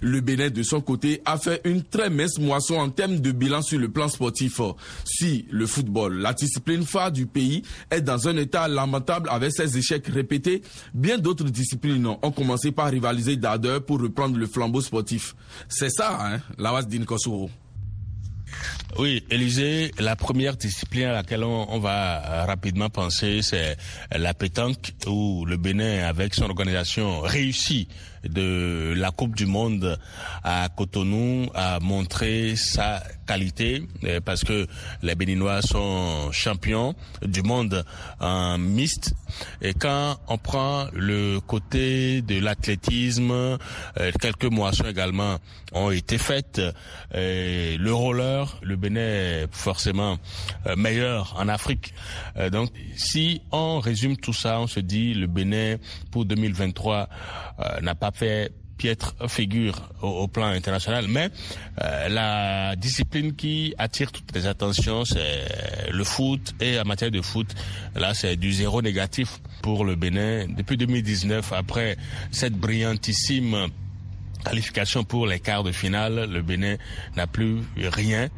Le 0.00 0.20
Bénin, 0.20 0.50
de 0.50 0.62
son 0.62 0.80
côté, 0.80 1.22
a 1.24 1.38
fait 1.38 1.60
une 1.64 1.82
très 1.82 2.10
mince 2.10 2.38
moisson 2.38 2.74
en 2.74 2.90
termes 2.90 3.20
de 3.20 3.32
bilan 3.32 3.62
sur 3.62 3.78
le 3.78 3.88
plan 3.88 4.08
sportif. 4.08 4.60
Si 5.04 5.46
le 5.50 5.66
football, 5.66 6.18
la 6.18 6.32
discipline 6.32 6.84
phare 6.84 7.12
du 7.12 7.26
pays, 7.26 7.62
est 7.90 8.00
dans 8.00 8.28
un 8.28 8.36
état 8.36 8.68
lamentable 8.68 9.28
avec 9.30 9.52
ses 9.52 9.76
échecs 9.76 10.06
répétés, 10.06 10.62
bien 10.94 11.18
d'autres 11.18 11.44
disciplines 11.44 12.06
ont 12.06 12.30
commencé 12.32 12.72
par 12.72 12.90
rivaliser 12.90 13.36
d'ardeur 13.36 13.84
pour 13.84 14.00
reprendre 14.00 14.36
le 14.36 14.46
flambeau 14.46 14.80
sportif. 14.80 15.34
C'est 15.68 15.90
ça, 15.90 16.18
hein, 16.20 16.40
la 16.58 16.72
Wasdin 16.72 17.04
Kosoro. 17.04 17.50
Oui, 18.98 19.24
Élisée, 19.30 19.92
la 19.98 20.16
première 20.16 20.56
discipline 20.56 21.06
à 21.06 21.12
laquelle 21.12 21.44
on, 21.44 21.78
va 21.78 22.44
rapidement 22.44 22.90
penser, 22.90 23.40
c'est 23.40 23.76
la 24.10 24.34
pétanque, 24.34 24.94
où 25.06 25.44
le 25.46 25.56
Bénin, 25.56 26.04
avec 26.06 26.34
son 26.34 26.44
organisation, 26.44 27.20
réussit 27.20 27.88
de 28.24 28.92
la 28.96 29.10
Coupe 29.10 29.34
du 29.34 29.46
Monde 29.46 29.98
à 30.44 30.68
Cotonou 30.76 31.48
a 31.54 31.80
montré 31.80 32.54
sa 32.56 33.02
qualité 33.26 33.82
euh, 34.04 34.20
parce 34.20 34.44
que 34.44 34.66
les 35.02 35.14
Béninois 35.14 35.62
sont 35.62 36.30
champions 36.32 36.94
du 37.22 37.42
monde 37.42 37.84
en 38.20 38.58
mixte. 38.58 39.14
Et 39.62 39.72
quand 39.72 40.18
on 40.28 40.36
prend 40.36 40.86
le 40.92 41.38
côté 41.40 42.22
de 42.22 42.40
l'athlétisme 42.40 43.30
euh, 43.30 43.56
quelques 44.20 44.44
moissons 44.44 44.86
également 44.86 45.38
ont 45.72 45.90
été 45.90 46.18
faites 46.18 46.60
euh, 47.14 47.76
le 47.78 47.94
roller 47.94 48.58
le 48.62 48.76
Bénin 48.80 49.46
forcément 49.50 50.18
meilleur 50.76 51.34
en 51.38 51.48
Afrique 51.48 51.94
donc 52.50 52.70
si 52.96 53.42
on 53.52 53.78
résume 53.78 54.16
tout 54.16 54.32
ça 54.32 54.60
on 54.60 54.66
se 54.66 54.80
dit 54.80 55.14
le 55.14 55.26
Bénin 55.26 55.76
pour 56.10 56.24
2023 56.24 57.08
n'a 57.82 57.94
pas 57.94 58.10
fait 58.10 58.52
piètre 58.80 59.14
figure 59.28 59.90
au, 60.00 60.26
plan 60.26 60.46
international, 60.46 61.04
mais 61.06 61.28
euh, 61.82 62.08
la 62.08 62.76
discipline 62.76 63.36
qui 63.36 63.74
attire 63.76 64.10
toutes 64.10 64.34
les 64.34 64.46
attentions, 64.46 65.04
c'est 65.04 65.90
le 65.92 66.02
foot. 66.02 66.54
Et 66.60 66.80
en 66.80 66.86
matière 66.86 67.10
de 67.10 67.20
foot, 67.20 67.48
là, 67.94 68.14
c'est 68.14 68.36
du 68.36 68.52
zéro 68.54 68.80
négatif 68.80 69.38
pour 69.60 69.84
le 69.84 69.96
Bénin. 69.96 70.46
Depuis 70.48 70.78
2019, 70.78 71.52
après 71.52 71.98
cette 72.30 72.54
brillantissime 72.54 73.68
qualification 74.44 75.04
pour 75.04 75.26
les 75.26 75.40
quarts 75.40 75.64
de 75.64 75.72
finale, 75.72 76.28
le 76.30 76.42
Bénin 76.42 76.76
n'a 77.16 77.26
plus 77.26 77.60
rien 77.76 78.28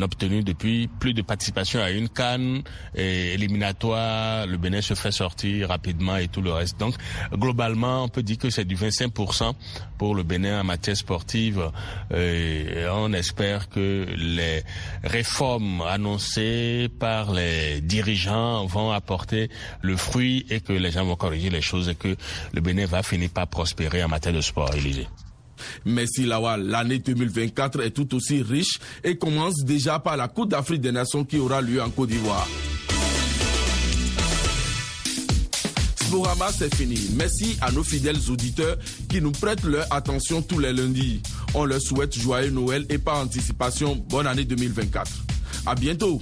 obtenu 0.00 0.42
depuis 0.42 0.88
plus 1.00 1.14
de 1.14 1.22
participation 1.22 1.80
à 1.80 1.90
une 1.90 2.08
canne 2.08 2.62
éliminatoire. 2.94 4.46
Le 4.46 4.56
Bénin 4.56 4.80
se 4.80 4.94
fait 4.94 5.12
sortir 5.12 5.68
rapidement 5.68 6.16
et 6.16 6.28
tout 6.28 6.42
le 6.42 6.52
reste. 6.52 6.78
Donc, 6.78 6.94
globalement, 7.32 8.04
on 8.04 8.08
peut 8.08 8.22
dire 8.22 8.38
que 8.38 8.50
c'est 8.50 8.64
du 8.64 8.76
25% 8.76 9.54
pour 9.98 10.14
le 10.14 10.22
Bénin 10.22 10.60
en 10.60 10.64
matière 10.64 10.96
sportive. 10.96 11.70
Et 12.14 12.84
on 12.90 13.12
espère 13.12 13.68
que 13.68 14.06
les 14.16 14.62
réformes 15.02 15.82
annoncées 15.82 16.88
par 16.98 17.32
les 17.32 17.80
dirigeants 17.80 18.66
vont 18.66 18.90
apporter 18.90 19.50
le 19.80 19.96
fruit 19.96 20.46
et 20.50 20.60
que 20.60 20.72
les 20.72 20.90
gens 20.90 21.04
vont 21.04 21.16
corriger 21.16 21.50
les 21.50 21.62
choses 21.62 21.88
et 21.88 21.94
que 21.94 22.16
le 22.52 22.60
Bénin 22.60 22.86
va 22.86 23.02
finir 23.02 23.30
par 23.30 23.46
prospérer 23.48 24.04
en 24.04 24.08
matière 24.08 24.34
de 24.34 24.40
sport, 24.40 24.74
Élysée. 24.74 25.08
Merci 25.84 26.24
Lawal. 26.24 26.66
L'année 26.66 26.98
2024 26.98 27.82
est 27.82 27.90
tout 27.90 28.14
aussi 28.14 28.42
riche 28.42 28.78
et 29.04 29.16
commence 29.16 29.64
déjà 29.64 29.98
par 29.98 30.16
la 30.16 30.28
Coupe 30.28 30.50
d'Afrique 30.50 30.80
des 30.80 30.92
Nations 30.92 31.24
qui 31.24 31.38
aura 31.38 31.60
lieu 31.60 31.82
en 31.82 31.90
Côte 31.90 32.10
d'Ivoire. 32.10 32.48
Sporama, 36.12 36.52
c'est 36.52 36.74
fini. 36.74 37.00
Merci 37.16 37.56
à 37.62 37.72
nos 37.72 37.82
fidèles 37.82 38.18
auditeurs 38.28 38.76
qui 39.08 39.22
nous 39.22 39.32
prêtent 39.32 39.64
leur 39.64 39.86
attention 39.90 40.42
tous 40.42 40.58
les 40.58 40.72
lundis. 40.72 41.22
On 41.54 41.64
leur 41.64 41.80
souhaite 41.80 42.18
joyeux 42.18 42.50
Noël 42.50 42.84
et 42.90 42.98
par 42.98 43.16
anticipation, 43.16 43.96
bonne 44.10 44.26
année 44.26 44.44
2024. 44.44 45.10
À 45.64 45.74
bientôt. 45.74 46.20